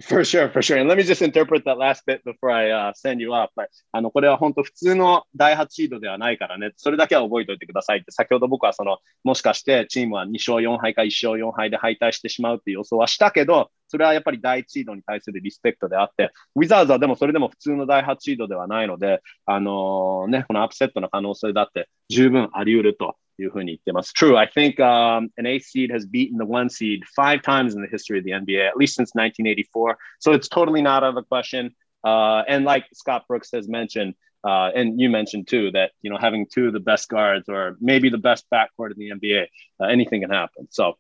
[0.03, 0.79] For sure, for sure.
[0.79, 3.53] And let me just interpret that last bit before I、uh, send you up.
[3.93, 24.14] あの、これは本当普通の第8シードではないからね、それだけは覚えておいてくださいって、先ほど僕はその、もしかしてチームは2勝4敗か1勝4敗で敗退してしまうっていう予想はしたけど、それはやっぱり第1シードに対するリスペクトであって、ウィザーズはでもそれでも普通の第8シードではないので、あのー、ね、このアップセットの可能性だって十分あり得るというふうに言ってます。
[24.14, 28.18] True, I think、um, an eighth seed has beaten the one seed five times in the history
[28.18, 29.98] of the NBA, at least since 1984.
[30.20, 31.76] So it's totally not out of the question.
[32.04, 34.14] Uh, and like Scott Brooks has mentioned,
[34.44, 37.78] uh, and you mentioned too that you know having two of the best guards or
[37.82, 39.48] maybe the best backcourt in the NBA,
[39.82, 40.68] uh, anything can happen.
[40.70, 40.94] So,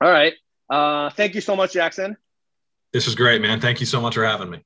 [0.00, 0.32] all right,
[0.70, 2.16] uh, thank you so much, Jackson.
[2.92, 3.60] This is great, man.
[3.60, 4.64] Thank you so much for having me.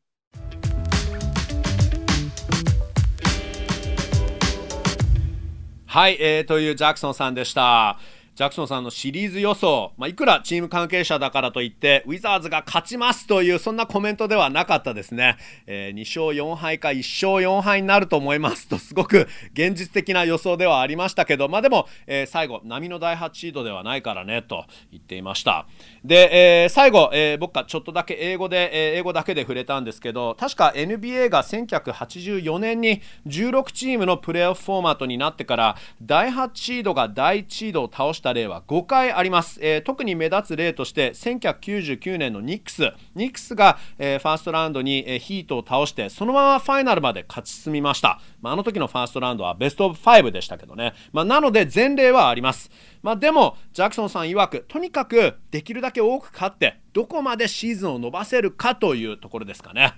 [5.91, 7.97] はい、えー、というジャクソンさんでした。
[8.39, 15.35] ジャクソンさんのシリーズ予想、まあ、いくらチーム関係者だからといってウィザーズが勝ちますというそんなコメントではなかったですね、
[15.67, 25.67] えー、2勝4敗か1勝4敗になると思いますとすごく現実的な予想ではありましたけど、まあ、でも、えー、最後波の第8シードではないからねと言っていました。
[26.05, 42.91] で、えー、最後、え僕がちょっとだけ英語で、え英語だけで触れたんですけど確か NBA が1984年に16チームのプレーオフフォーマットになってから第8シードが第1シードを倒したた例は5回あります、えー、特に目立つ例として1999年のニックス。
[43.15, 52.69] ニックスが、えー、ファーストラウンドに、えー、ヒートを倒してそのままファイナルまで勝ち進みました、まあ、あの時のファーストラウンドはベストオブ5でしたけどね、まあ、なので前例はあります。
[53.01, 59.93] まあ、でもジャクソンさん曰くとにかくできるだけ多く勝ってどこまでシーズンを伸ばせるかというところですかね。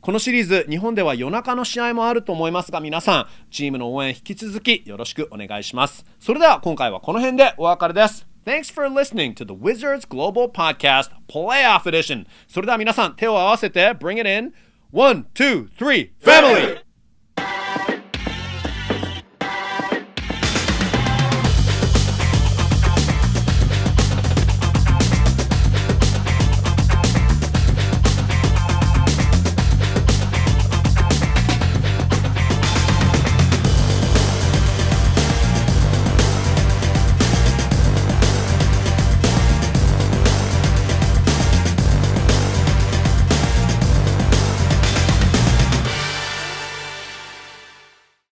[0.00, 6.06] このシリーズ日本では夜中の試合もあると思いますが皆さんチームの応援引き続きよろしくお願いします。
[6.18, 8.26] それでは今回はこの辺でお別れです。
[8.46, 14.54] Thanks for listening to the Wizards Global Podcast Playoff Edition それでは皆さん手を合わせて Bring it in
[14.90, 16.89] one two three Family!